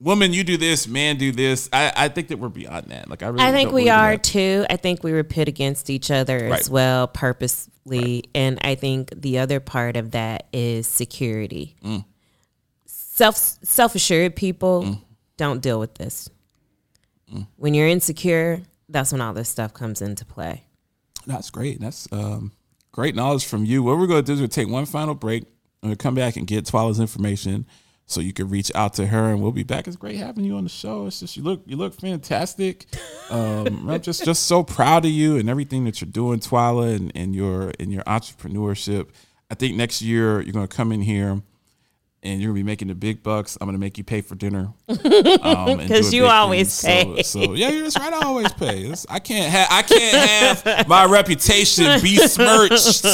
woman 0.00 0.32
you 0.34 0.44
do 0.44 0.56
this 0.58 0.86
man 0.86 1.16
do 1.16 1.32
this 1.32 1.68
i, 1.72 1.90
I 1.96 2.08
think 2.08 2.28
that 2.28 2.38
we're 2.38 2.48
beyond 2.50 2.86
that 2.88 3.08
like 3.08 3.22
i 3.22 3.28
really 3.28 3.44
I 3.44 3.52
think 3.52 3.72
we 3.72 3.88
are 3.88 4.12
that. 4.12 4.22
too. 4.24 4.66
I 4.68 4.76
think 4.76 5.02
we 5.02 5.12
were 5.12 5.24
pit 5.24 5.48
against 5.48 5.88
each 5.88 6.10
other 6.10 6.48
Right. 6.50 6.60
as 6.60 6.68
well, 6.68 7.06
purposely. 7.08 8.24
And 8.34 8.58
I 8.62 8.74
think 8.74 9.10
the 9.16 9.38
other 9.38 9.60
part 9.60 9.96
of 9.96 10.10
that 10.10 10.46
is 10.52 10.86
security. 10.86 11.76
Mm. 11.84 12.04
Self 12.86 13.36
self 13.36 13.94
assured 13.94 14.36
people 14.36 14.82
Mm. 14.82 15.00
don't 15.36 15.60
deal 15.62 15.78
with 15.80 15.94
this. 15.94 16.28
When 17.56 17.74
you're 17.74 17.88
insecure, 17.88 18.60
that's 18.88 19.10
when 19.10 19.20
all 19.20 19.32
this 19.32 19.48
stuff 19.48 19.72
comes 19.74 20.00
into 20.02 20.24
play. 20.24 20.64
That's 21.26 21.50
great. 21.50 21.80
That's 21.80 22.06
um, 22.12 22.52
great 22.94 23.16
knowledge 23.16 23.44
from 23.44 23.64
you. 23.64 23.82
What 23.82 23.98
we're 23.98 24.06
going 24.06 24.22
to 24.22 24.26
do 24.26 24.34
is 24.34 24.38
we'll 24.38 24.48
take 24.48 24.68
one 24.68 24.86
final 24.86 25.16
break. 25.16 25.42
and 25.82 25.90
We'll 25.90 25.96
come 25.96 26.14
back 26.14 26.36
and 26.36 26.46
get 26.46 26.64
Twyla's 26.64 27.00
information 27.00 27.66
so 28.06 28.20
you 28.20 28.32
can 28.32 28.48
reach 28.48 28.70
out 28.72 28.94
to 28.94 29.06
her, 29.08 29.32
and 29.32 29.42
we'll 29.42 29.50
be 29.50 29.64
back. 29.64 29.88
It's 29.88 29.96
great 29.96 30.16
having 30.16 30.44
you 30.44 30.56
on 30.56 30.62
the 30.62 30.70
show. 30.70 31.06
It's 31.06 31.18
just 31.18 31.36
you 31.36 31.42
look 31.42 31.62
you 31.66 31.76
look 31.76 31.92
fantastic. 32.00 32.86
Um, 33.30 33.90
I'm 33.90 34.00
just 34.00 34.24
just 34.24 34.44
so 34.44 34.62
proud 34.62 35.04
of 35.04 35.10
you 35.10 35.36
and 35.38 35.50
everything 35.50 35.84
that 35.86 36.00
you're 36.00 36.10
doing, 36.10 36.38
Twala, 36.38 36.88
and, 36.88 37.10
and 37.16 37.34
your 37.34 37.72
and 37.80 37.92
your 37.92 38.04
entrepreneurship. 38.04 39.08
I 39.50 39.54
think 39.56 39.76
next 39.76 40.00
year 40.00 40.40
you're 40.40 40.52
going 40.52 40.68
to 40.68 40.76
come 40.76 40.92
in 40.92 41.02
here. 41.02 41.42
And 42.24 42.40
you're 42.40 42.48
gonna 42.52 42.54
be 42.60 42.62
making 42.62 42.88
the 42.88 42.94
big 42.94 43.22
bucks. 43.22 43.58
I'm 43.60 43.66
gonna 43.68 43.76
make 43.78 43.98
you 43.98 44.04
pay 44.04 44.22
for 44.22 44.34
dinner 44.34 44.72
um, 44.88 44.98
and 44.98 45.80
do 45.80 45.88
'Cause 45.88 46.12
a 46.12 46.16
you 46.16 46.24
always 46.26 46.80
thing. 46.80 47.16
pay. 47.16 47.22
So, 47.22 47.44
so 47.44 47.52
yeah, 47.52 47.68
you're 47.68 47.82
that's 47.82 47.98
right. 47.98 48.12
I 48.14 48.24
always 48.24 48.50
pay. 48.52 48.80
It's- 48.84 49.04
I 49.10 49.18
can't 49.18 49.50
have 49.52 49.68
I 49.70 49.82
can't 49.82 50.64
have 50.64 50.88
my 50.88 51.04
reputation 51.10 52.00
be 52.00 52.16
smirched 52.16 53.04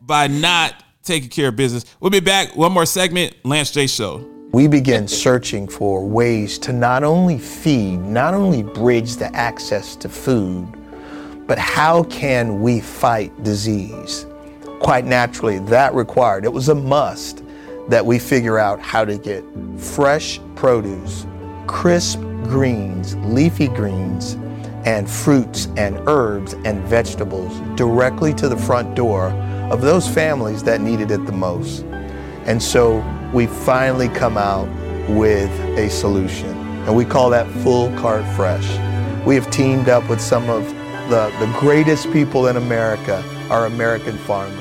by 0.00 0.26
not 0.26 0.82
taking 1.04 1.28
care 1.28 1.48
of 1.48 1.56
business. 1.56 1.84
We'll 2.00 2.10
be 2.10 2.18
back. 2.20 2.56
One 2.56 2.72
more 2.72 2.86
segment. 2.86 3.36
Lance 3.44 3.70
J 3.70 3.86
Show. 3.86 4.26
we 4.52 4.66
began 4.66 5.06
searching 5.06 5.68
for 5.68 6.04
ways 6.04 6.58
to 6.60 6.72
not 6.72 7.04
only 7.04 7.38
feed, 7.38 7.98
not 8.00 8.34
only 8.34 8.62
bridge 8.64 9.14
the 9.16 9.32
access 9.36 9.94
to 9.96 10.08
food, 10.08 10.66
but 11.46 11.58
how 11.58 12.02
can 12.04 12.60
we 12.62 12.80
fight 12.80 13.30
disease? 13.44 14.26
Quite 14.80 15.04
naturally, 15.06 15.60
that 15.60 15.94
required, 15.94 16.44
it 16.44 16.52
was 16.52 16.68
a 16.68 16.74
must 16.74 17.43
that 17.88 18.04
we 18.04 18.18
figure 18.18 18.58
out 18.58 18.80
how 18.80 19.04
to 19.04 19.18
get 19.18 19.44
fresh 19.76 20.40
produce, 20.54 21.26
crisp 21.66 22.20
greens, 22.44 23.16
leafy 23.16 23.68
greens, 23.68 24.34
and 24.84 25.10
fruits 25.10 25.68
and 25.76 25.98
herbs 26.06 26.52
and 26.64 26.82
vegetables 26.84 27.58
directly 27.76 28.34
to 28.34 28.48
the 28.48 28.56
front 28.56 28.94
door 28.94 29.30
of 29.70 29.80
those 29.80 30.06
families 30.06 30.62
that 30.62 30.80
needed 30.80 31.10
it 31.10 31.24
the 31.26 31.32
most. 31.32 31.82
And 32.44 32.62
so 32.62 33.02
we 33.32 33.46
finally 33.46 34.08
come 34.08 34.36
out 34.36 34.68
with 35.08 35.50
a 35.78 35.88
solution, 35.88 36.50
and 36.86 36.94
we 36.94 37.04
call 37.04 37.30
that 37.30 37.50
Full 37.62 37.90
Cart 37.96 38.24
Fresh. 38.36 38.68
We 39.26 39.34
have 39.34 39.50
teamed 39.50 39.88
up 39.88 40.08
with 40.08 40.20
some 40.20 40.48
of 40.50 40.64
the, 41.08 41.32
the 41.38 41.54
greatest 41.58 42.12
people 42.12 42.46
in 42.48 42.56
America, 42.56 43.24
our 43.50 43.66
American 43.66 44.18
farmers. 44.18 44.60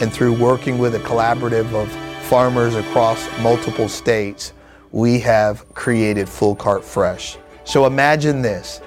And 0.00 0.10
through 0.10 0.32
working 0.32 0.78
with 0.78 0.94
a 0.94 0.98
collaborative 1.00 1.74
of 1.74 1.94
farmers 2.30 2.76
across 2.76 3.28
multiple 3.40 3.88
states, 3.88 4.52
we 4.92 5.18
have 5.18 5.68
created 5.74 6.28
Full 6.28 6.54
Cart 6.54 6.84
Fresh. 6.84 7.38
So 7.64 7.86
imagine 7.86 8.40
this 8.40 8.80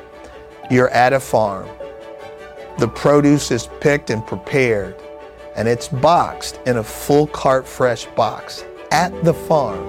you're 0.72 0.90
at 0.92 1.12
a 1.12 1.20
farm, 1.20 1.68
the 2.80 2.88
produce 2.88 3.52
is 3.52 3.68
picked 3.82 4.12
and 4.12 4.26
prepared, 4.26 4.96
and 5.58 5.68
it's 5.68 5.90
boxed 5.90 6.62
in 6.66 6.78
a 6.78 6.84
full 6.84 7.28
cart 7.28 7.68
fresh 7.68 8.06
box 8.16 8.64
at 8.92 9.12
the 9.26 9.34
farm. 9.34 9.86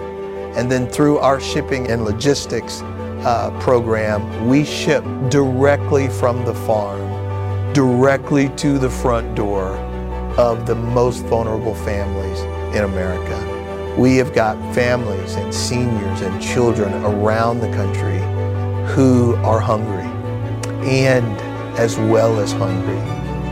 And 0.56 0.68
then 0.68 0.88
through 0.88 1.18
our 1.18 1.40
shipping 1.40 1.88
and 1.92 2.04
logistics 2.04 2.82
uh, 2.82 3.56
program, 3.60 4.48
we 4.48 4.64
ship 4.64 5.04
directly 5.28 6.08
from 6.08 6.44
the 6.44 6.54
farm, 6.54 7.72
directly 7.72 8.48
to 8.56 8.80
the 8.80 8.90
front 8.90 9.36
door 9.36 9.76
of 10.36 10.66
the 10.66 10.74
most 10.74 11.22
vulnerable 11.26 11.76
families 11.76 12.40
in 12.74 12.84
America. 12.84 13.94
We 13.96 14.16
have 14.16 14.34
got 14.34 14.56
families 14.74 15.36
and 15.36 15.54
seniors 15.54 16.20
and 16.20 16.42
children 16.42 16.92
around 17.04 17.60
the 17.60 17.70
country 17.72 18.18
who 18.92 19.36
are 19.36 19.60
hungry 19.60 20.04
and 20.84 21.38
as 21.78 21.96
well 21.96 22.38
as 22.40 22.52
hungry 22.52 22.98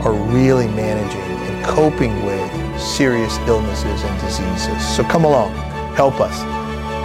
are 0.01 0.13
really 0.13 0.67
managing 0.67 1.21
and 1.21 1.65
coping 1.65 2.25
with 2.25 2.79
serious 2.79 3.37
illnesses 3.47 4.03
and 4.03 4.21
diseases. 4.21 4.95
So 4.95 5.03
come 5.03 5.23
along, 5.23 5.53
help 5.95 6.19
us. 6.19 6.41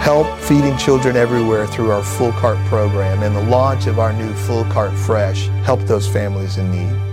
Help 0.03 0.27
feeding 0.39 0.77
children 0.77 1.17
everywhere 1.17 1.67
through 1.67 1.91
our 1.91 2.03
Full 2.03 2.31
Cart 2.33 2.57
program 2.67 3.21
and 3.21 3.35
the 3.35 3.43
launch 3.43 3.85
of 3.85 3.99
our 3.99 4.13
new 4.13 4.33
Full 4.33 4.63
Cart 4.65 4.93
Fresh. 4.93 5.47
Help 5.63 5.81
those 5.81 6.07
families 6.07 6.57
in 6.57 6.71
need. 6.71 7.08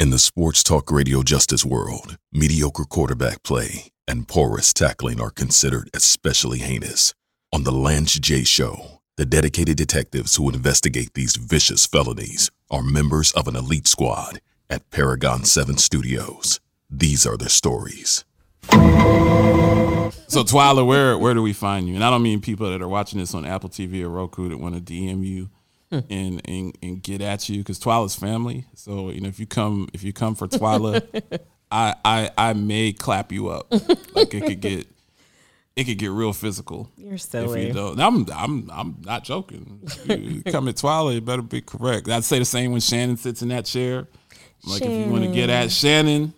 In 0.00 0.08
the 0.08 0.18
sports 0.18 0.62
talk 0.62 0.90
radio 0.90 1.22
justice 1.22 1.62
world, 1.62 2.16
mediocre 2.32 2.86
quarterback 2.86 3.42
play 3.42 3.90
and 4.08 4.26
porous 4.26 4.72
tackling 4.72 5.20
are 5.20 5.28
considered 5.28 5.90
especially 5.92 6.60
heinous. 6.60 7.12
On 7.52 7.64
the 7.64 7.70
Lance 7.70 8.18
J 8.18 8.42
Show, 8.42 9.02
the 9.18 9.26
dedicated 9.26 9.76
detectives 9.76 10.36
who 10.36 10.48
investigate 10.48 11.12
these 11.12 11.36
vicious 11.36 11.84
felonies 11.84 12.50
are 12.70 12.82
members 12.82 13.32
of 13.32 13.46
an 13.46 13.54
elite 13.54 13.86
squad 13.86 14.40
at 14.70 14.88
Paragon 14.88 15.44
7 15.44 15.76
Studios. 15.76 16.60
These 16.88 17.26
are 17.26 17.36
their 17.36 17.50
stories. 17.50 18.24
So 18.70 20.44
Twyla, 20.44 20.86
where 20.86 21.18
where 21.18 21.34
do 21.34 21.42
we 21.42 21.52
find 21.52 21.86
you? 21.86 21.94
And 21.94 22.02
I 22.02 22.08
don't 22.08 22.22
mean 22.22 22.40
people 22.40 22.70
that 22.70 22.80
are 22.80 22.88
watching 22.88 23.20
this 23.20 23.34
on 23.34 23.44
Apple 23.44 23.68
TV 23.68 24.02
or 24.02 24.08
Roku 24.08 24.48
that 24.48 24.56
want 24.56 24.76
to 24.76 24.80
DM 24.80 25.26
you 25.26 25.50
and, 25.90 26.40
and 26.44 26.78
and 26.82 27.02
get 27.02 27.20
at 27.20 27.48
you 27.48 27.58
because 27.58 27.78
Twyla's 27.78 28.14
family. 28.14 28.64
So 28.74 29.10
you 29.10 29.20
know 29.20 29.28
if 29.28 29.40
you 29.40 29.46
come 29.46 29.88
if 29.92 30.02
you 30.02 30.12
come 30.12 30.34
for 30.34 30.46
Twyla, 30.46 31.02
I, 31.70 31.94
I 32.04 32.30
I 32.36 32.52
may 32.54 32.92
clap 32.92 33.32
you 33.32 33.48
up. 33.48 33.70
Like 34.14 34.34
it 34.34 34.46
could 34.46 34.60
get 34.60 34.86
it 35.76 35.84
could 35.84 35.98
get 35.98 36.10
real 36.10 36.32
physical. 36.32 36.90
You're 36.96 37.14
if 37.14 37.68
you 37.68 37.72
don't. 37.72 38.00
I'm 38.00 38.26
I'm 38.34 38.70
I'm 38.70 38.96
not 39.04 39.24
joking. 39.24 39.80
You 40.06 40.42
come 40.44 40.68
at 40.68 40.76
Twyla, 40.76 41.14
you 41.14 41.20
better 41.20 41.42
be 41.42 41.60
correct. 41.60 42.08
I'd 42.08 42.24
say 42.24 42.38
the 42.38 42.44
same 42.44 42.72
when 42.72 42.80
Shannon 42.80 43.16
sits 43.16 43.42
in 43.42 43.48
that 43.48 43.64
chair. 43.64 44.06
Like 44.64 44.82
if 44.82 44.90
you 44.90 45.10
want 45.10 45.24
to 45.24 45.30
get 45.30 45.48
at 45.48 45.70
Shannon, 45.70 46.34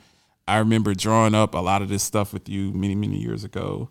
I 0.46 0.58
remember 0.58 0.94
drawing 0.94 1.34
up 1.34 1.54
a 1.54 1.58
lot 1.58 1.82
of 1.82 1.88
this 1.88 2.02
stuff 2.02 2.32
with 2.32 2.48
you 2.48 2.72
many 2.72 2.94
many 2.94 3.18
years 3.18 3.44
ago, 3.44 3.90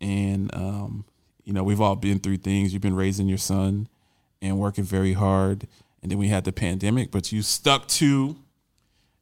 and 0.00 0.54
um, 0.54 1.04
you 1.44 1.52
know 1.52 1.64
we've 1.64 1.80
all 1.80 1.96
been 1.96 2.18
through 2.18 2.38
things. 2.38 2.72
You've 2.72 2.82
been 2.82 2.96
raising 2.96 3.28
your 3.28 3.38
son 3.38 3.88
and 4.40 4.58
working 4.58 4.84
very 4.84 5.14
hard, 5.14 5.66
and 6.02 6.10
then 6.10 6.18
we 6.18 6.28
had 6.28 6.44
the 6.44 6.52
pandemic, 6.52 7.10
but 7.10 7.32
you 7.32 7.42
stuck 7.42 7.88
to 7.88 8.36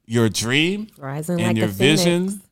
your 0.04 0.28
dream 0.28 0.88
Rising 0.98 1.40
and 1.40 1.48
like 1.48 1.56
your 1.56 1.68
vision 1.68 2.42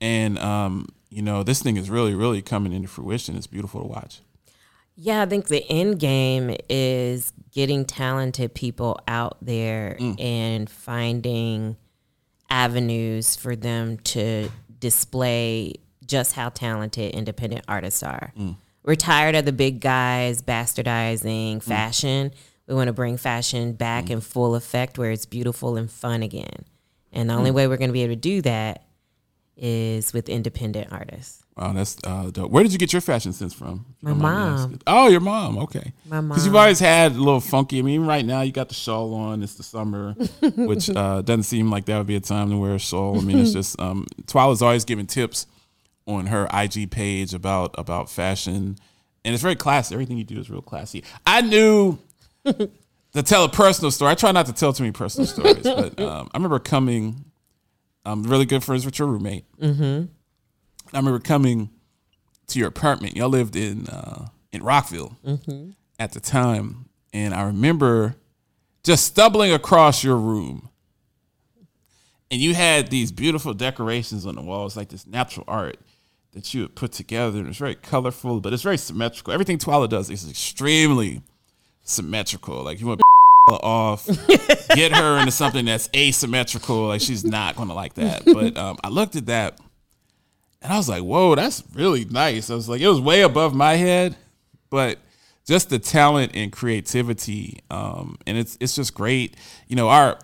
and 0.00 0.38
um 0.38 0.86
you 1.10 1.22
know 1.22 1.42
this 1.42 1.62
thing 1.62 1.76
is 1.76 1.90
really 1.90 2.14
really 2.14 2.40
coming 2.40 2.72
into 2.72 2.88
fruition. 2.88 3.36
It's 3.36 3.46
beautiful 3.46 3.82
to 3.82 3.86
watch. 3.86 4.20
Yeah, 4.96 5.22
I 5.22 5.26
think 5.26 5.46
the 5.46 5.64
end 5.70 5.98
game 5.98 6.54
is 6.68 7.32
getting 7.52 7.84
talented 7.84 8.54
people 8.54 9.00
out 9.08 9.38
there 9.40 9.96
mm. 9.98 10.20
and 10.20 10.68
finding 10.68 11.76
avenues 12.50 13.36
for 13.36 13.56
them 13.56 13.96
to 13.98 14.50
display 14.78 15.74
just 16.04 16.34
how 16.34 16.50
talented 16.50 17.14
independent 17.14 17.64
artists 17.66 18.02
are. 18.02 18.32
Mm. 18.36 18.56
We're 18.82 18.96
tired 18.96 19.36
of 19.36 19.44
the 19.44 19.52
big 19.52 19.80
guys 19.80 20.42
bastardizing 20.42 21.56
mm. 21.56 21.62
fashion. 21.62 22.32
We 22.66 22.74
want 22.74 22.88
to 22.88 22.92
bring 22.92 23.16
fashion 23.16 23.72
back 23.72 24.10
in 24.10 24.20
full 24.20 24.54
effect 24.54 24.98
where 24.98 25.10
it's 25.10 25.26
beautiful 25.26 25.76
and 25.76 25.90
fun 25.90 26.22
again. 26.22 26.64
And 27.12 27.30
the 27.30 27.34
only 27.34 27.50
way 27.50 27.66
we're 27.66 27.76
going 27.76 27.88
to 27.88 27.94
be 27.94 28.02
able 28.02 28.12
to 28.12 28.20
do 28.20 28.42
that 28.42 28.84
is 29.60 30.12
with 30.12 30.28
independent 30.28 30.90
artists. 30.92 31.44
wow 31.56 31.72
that's 31.72 31.96
uh 32.04 32.30
dope. 32.30 32.50
where 32.50 32.62
did 32.62 32.72
you 32.72 32.78
get 32.78 32.92
your 32.92 33.02
fashion 33.02 33.32
sense 33.32 33.52
from 33.52 33.84
My 34.02 34.10
don't 34.10 34.18
mind 34.20 34.54
me 34.54 34.60
mom. 34.62 34.78
oh 34.86 35.08
your 35.08 35.20
mom 35.20 35.58
okay 35.58 35.92
My 36.06 36.16
mom. 36.20 36.28
because 36.30 36.46
you've 36.46 36.56
always 36.56 36.78
had 36.80 37.12
a 37.12 37.18
little 37.18 37.40
funky 37.40 37.78
i 37.78 37.82
mean 37.82 38.06
right 38.06 38.24
now 38.24 38.40
you 38.40 38.52
got 38.52 38.68
the 38.68 38.74
shawl 38.74 39.14
on 39.14 39.42
it's 39.42 39.54
the 39.54 39.62
summer 39.62 40.12
which 40.56 40.88
uh 40.90 41.20
doesn't 41.22 41.42
seem 41.44 41.70
like 41.70 41.84
that 41.84 41.98
would 41.98 42.06
be 42.06 42.16
a 42.16 42.20
time 42.20 42.50
to 42.50 42.56
wear 42.56 42.74
a 42.74 42.78
shawl 42.78 43.18
i 43.18 43.22
mean 43.22 43.38
it's 43.38 43.52
just 43.52 43.78
um 43.80 44.06
twyla's 44.26 44.62
always 44.62 44.84
giving 44.84 45.06
tips 45.06 45.46
on 46.06 46.26
her 46.26 46.48
ig 46.62 46.90
page 46.90 47.34
about 47.34 47.74
about 47.78 48.08
fashion 48.10 48.76
and 49.24 49.34
it's 49.34 49.42
very 49.42 49.56
classy 49.56 49.94
everything 49.94 50.16
you 50.16 50.24
do 50.24 50.38
is 50.40 50.48
real 50.48 50.62
classy 50.62 51.04
i 51.26 51.40
knew 51.42 51.98
to 53.12 53.22
tell 53.24 53.44
a 53.44 53.48
personal 53.48 53.90
story. 53.90 54.12
I 54.12 54.14
try 54.14 54.30
not 54.32 54.46
to 54.46 54.52
tell 54.52 54.72
too 54.72 54.84
many 54.84 54.92
personal 54.92 55.26
stories, 55.26 55.62
but 55.64 55.98
um, 56.00 56.30
I 56.32 56.36
remember 56.38 56.58
coming. 56.60 57.24
I'm 58.04 58.22
really 58.22 58.46
good 58.46 58.64
friends 58.64 58.84
with 58.84 58.98
your 58.98 59.08
roommate. 59.08 59.44
Mm-hmm. 59.58 60.06
I 60.92 60.98
remember 60.98 61.20
coming 61.20 61.70
to 62.48 62.58
your 62.58 62.68
apartment. 62.68 63.16
Y'all 63.16 63.28
lived 63.28 63.56
in 63.56 63.86
uh, 63.86 64.28
in 64.52 64.62
Rockville 64.62 65.16
at 65.98 66.12
the 66.12 66.20
time, 66.20 66.86
and 67.12 67.34
I 67.34 67.42
remember 67.42 68.16
just 68.82 69.04
stumbling 69.04 69.52
across 69.52 70.02
your 70.02 70.16
room, 70.16 70.70
and 72.30 72.40
you 72.40 72.54
had 72.54 72.88
these 72.88 73.12
beautiful 73.12 73.54
decorations 73.54 74.26
on 74.26 74.34
the 74.34 74.42
walls, 74.42 74.76
like 74.76 74.88
this 74.88 75.06
natural 75.06 75.44
art 75.46 75.78
that 76.32 76.54
you 76.54 76.62
had 76.62 76.74
put 76.74 76.92
together. 76.92 77.38
And 77.38 77.46
it 77.46 77.50
was 77.50 77.58
very 77.58 77.74
colorful, 77.74 78.40
but 78.40 78.52
it's 78.52 78.62
very 78.62 78.78
symmetrical. 78.78 79.32
Everything 79.32 79.58
Twyla 79.58 79.88
does 79.88 80.10
is 80.10 80.28
extremely 80.28 81.22
symmetrical. 81.82 82.62
Like 82.62 82.80
you 82.80 82.86
want 82.86 83.00
off, 83.56 84.06
get 84.74 84.92
her 84.92 85.18
into 85.18 85.32
something 85.32 85.64
that's 85.64 85.88
asymmetrical. 85.94 86.88
Like 86.88 87.00
she's 87.00 87.24
not 87.24 87.56
gonna 87.56 87.74
like 87.74 87.94
that. 87.94 88.22
But 88.30 88.56
um, 88.56 88.78
I 88.82 88.88
looked 88.88 89.16
at 89.16 89.26
that 89.26 89.58
and 90.62 90.72
I 90.72 90.76
was 90.76 90.88
like, 90.88 91.02
whoa, 91.02 91.34
that's 91.34 91.62
really 91.74 92.04
nice. 92.04 92.50
I 92.50 92.54
was 92.54 92.68
like, 92.68 92.80
it 92.80 92.88
was 92.88 93.00
way 93.00 93.22
above 93.22 93.54
my 93.54 93.74
head, 93.74 94.16
but 94.68 94.98
just 95.46 95.70
the 95.70 95.78
talent 95.78 96.32
and 96.34 96.52
creativity, 96.52 97.60
um, 97.70 98.16
and 98.26 98.38
it's 98.38 98.56
it's 98.60 98.76
just 98.76 98.94
great. 98.94 99.36
You 99.66 99.76
know, 99.76 99.88
our 99.88 100.18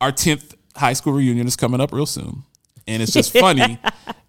our 0.00 0.10
tenth 0.10 0.54
high 0.74 0.94
school 0.94 1.12
reunion 1.12 1.46
is 1.46 1.56
coming 1.56 1.80
up 1.80 1.92
real 1.92 2.06
soon, 2.06 2.42
and 2.86 3.02
it's 3.02 3.12
just 3.12 3.32
funny. 3.32 3.78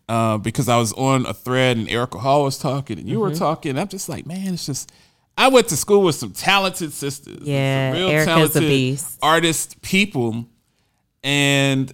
Uh, 0.10 0.38
because 0.38 0.68
I 0.68 0.76
was 0.76 0.92
on 0.94 1.26
a 1.26 1.34
thread 1.34 1.78
and 1.78 1.90
Erica 1.90 2.20
Hall 2.20 2.44
was 2.44 2.58
talking 2.58 3.00
and 3.00 3.08
you 3.08 3.22
were 3.22 3.34
talking. 3.34 3.80
I'm 3.80 3.88
just 3.88 4.10
like, 4.10 4.26
man, 4.26 4.54
it's 4.54 4.66
just. 4.66 4.92
I 5.38 5.48
went 5.48 5.68
to 5.70 5.78
school 5.78 6.02
with 6.04 6.16
some 6.16 6.32
talented 6.32 6.94
sisters, 6.94 7.40
Yeah, 7.48 7.94
Erica's 7.96 8.56
a 8.56 8.60
beast. 8.60 9.18
artist 9.22 9.82
people, 9.82 10.46
and 11.24 11.92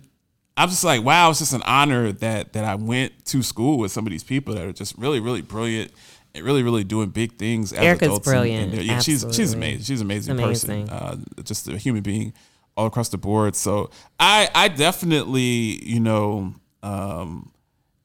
I'm 0.58 0.70
just 0.70 0.84
like, 0.84 1.04
wow, 1.04 1.30
it's 1.30 1.40
just 1.40 1.54
an 1.54 1.62
honor 1.64 2.12
that 2.12 2.54
that 2.54 2.66
I 2.66 2.76
went 2.76 3.26
to 3.28 3.42
school 3.44 3.78
with 3.78 3.92
some 3.92 4.06
of 4.06 4.12
these 4.12 4.24
people 4.24 4.56
that 4.56 4.66
are 4.66 4.74
just 4.74 4.98
really, 4.98 5.20
really 5.20 5.42
brilliant 5.42 5.92
and 6.36 6.44
really, 6.44 6.64
really 6.64 6.84
doing 6.84 7.10
big 7.10 7.38
things. 7.38 7.72
As 7.72 7.80
Erica's 7.80 8.08
adults 8.08 8.28
brilliant. 8.28 8.74
and, 8.74 8.84
yeah, 8.84 9.00
she's 9.00 9.26
she's 9.32 9.54
amazing. 9.54 9.84
She's 9.84 10.02
an 10.02 10.08
amazing, 10.08 10.34
Amazing. 10.40 10.88
person. 10.88 11.26
Uh, 11.38 11.42
just 11.44 11.68
a 11.70 11.78
human 11.78 12.02
being 12.04 12.34
all 12.76 12.88
across 12.88 13.10
the 13.10 13.18
board. 13.18 13.56
So 13.56 13.90
I 14.20 14.50
I 14.54 14.68
definitely 14.68 15.80
you 15.86 16.02
know 16.02 16.54
um, 16.84 17.52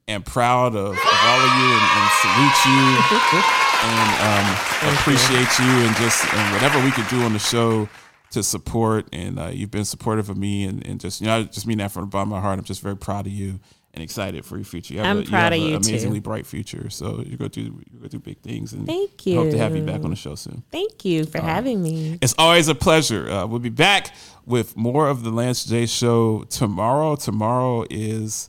am 0.06 0.22
proud 0.22 0.76
of, 0.76 0.92
of 0.92 0.98
all 0.98 1.40
of 1.40 1.58
you 1.58 1.72
and, 1.72 1.82
and 1.82 2.10
salute 2.20 2.64
you 2.66 3.42
and 3.84 4.10
um, 4.28 4.94
appreciate 4.94 5.58
you 5.58 5.86
and 5.86 5.96
just 5.96 6.24
and 6.32 6.52
whatever 6.54 6.82
we 6.84 6.90
could 6.90 7.06
do 7.08 7.22
on 7.22 7.32
the 7.32 7.38
show 7.38 7.88
to 8.30 8.42
support 8.42 9.06
and 9.12 9.38
uh, 9.38 9.46
you've 9.52 9.70
been 9.70 9.84
supportive 9.84 10.28
of 10.28 10.36
me 10.36 10.64
and, 10.64 10.84
and 10.86 11.00
just 11.00 11.20
you 11.20 11.26
know 11.26 11.38
I 11.38 11.42
just 11.44 11.66
mean 11.66 11.78
that 11.78 11.92
from 11.92 12.02
the 12.04 12.06
bottom 12.08 12.32
of 12.32 12.36
my 12.36 12.40
heart. 12.40 12.58
I'm 12.58 12.64
just 12.64 12.82
very 12.82 12.96
proud 12.96 13.26
of 13.26 13.32
you 13.32 13.60
and 13.92 14.02
excited 14.02 14.44
for 14.44 14.56
your 14.56 14.64
future. 14.64 14.94
You 14.94 15.00
have 15.00 15.08
I'm 15.08 15.18
a, 15.18 15.20
you 15.20 15.28
proud 15.28 15.52
have 15.52 15.60
of 15.60 15.66
an 15.66 15.72
you, 15.74 15.78
too. 15.78 15.88
amazingly 15.90 16.18
bright 16.20 16.46
future. 16.46 16.90
So 16.90 17.22
you're 17.24 17.36
gonna 17.36 17.50
do 17.50 17.62
you're 17.62 18.00
gonna 18.00 18.08
do 18.08 18.18
big 18.18 18.40
things 18.40 18.72
and 18.72 18.86
Thank 18.86 19.24
you. 19.26 19.36
Hope 19.36 19.50
to 19.50 19.58
have 19.58 19.72
you 19.76 19.82
you. 19.82 19.86
back 19.86 20.02
on 20.02 20.10
the 20.10 20.16
show 20.16 20.34
soon. 20.34 20.64
Thank 20.72 21.04
you 21.04 21.24
for 21.26 21.40
having 21.40 21.80
me. 21.82 22.18
It's 22.20 22.34
always 22.38 22.66
a 22.68 22.74
pleasure. 22.74 23.30
Uh, 23.30 23.46
we'll 23.46 23.60
be 23.60 23.68
back 23.68 24.12
with 24.46 24.76
more 24.76 25.08
of 25.08 25.22
the 25.22 25.30
Lance 25.30 25.64
J 25.64 25.86
Show 25.86 26.42
tomorrow. 26.44 27.14
Tomorrow 27.16 27.86
is 27.88 28.48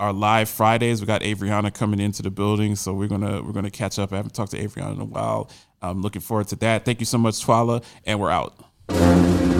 our 0.00 0.12
live 0.12 0.48
Fridays. 0.48 1.00
We 1.00 1.06
got 1.06 1.22
Avriana 1.22 1.72
coming 1.72 2.00
into 2.00 2.22
the 2.22 2.30
building, 2.30 2.76
so 2.76 2.92
we're 2.92 3.08
gonna 3.08 3.42
we're 3.42 3.52
gonna 3.52 3.70
catch 3.70 3.98
up. 3.98 4.12
I 4.12 4.16
haven't 4.16 4.34
talked 4.34 4.52
to 4.52 4.58
Avriana 4.58 4.94
in 4.94 5.00
a 5.00 5.04
while. 5.04 5.50
I'm 5.82 6.02
looking 6.02 6.22
forward 6.22 6.48
to 6.48 6.56
that. 6.56 6.84
Thank 6.84 7.00
you 7.00 7.06
so 7.06 7.18
much, 7.18 7.44
Twyla, 7.44 7.84
and 8.04 8.20
we're 8.20 8.30
out. 8.30 9.53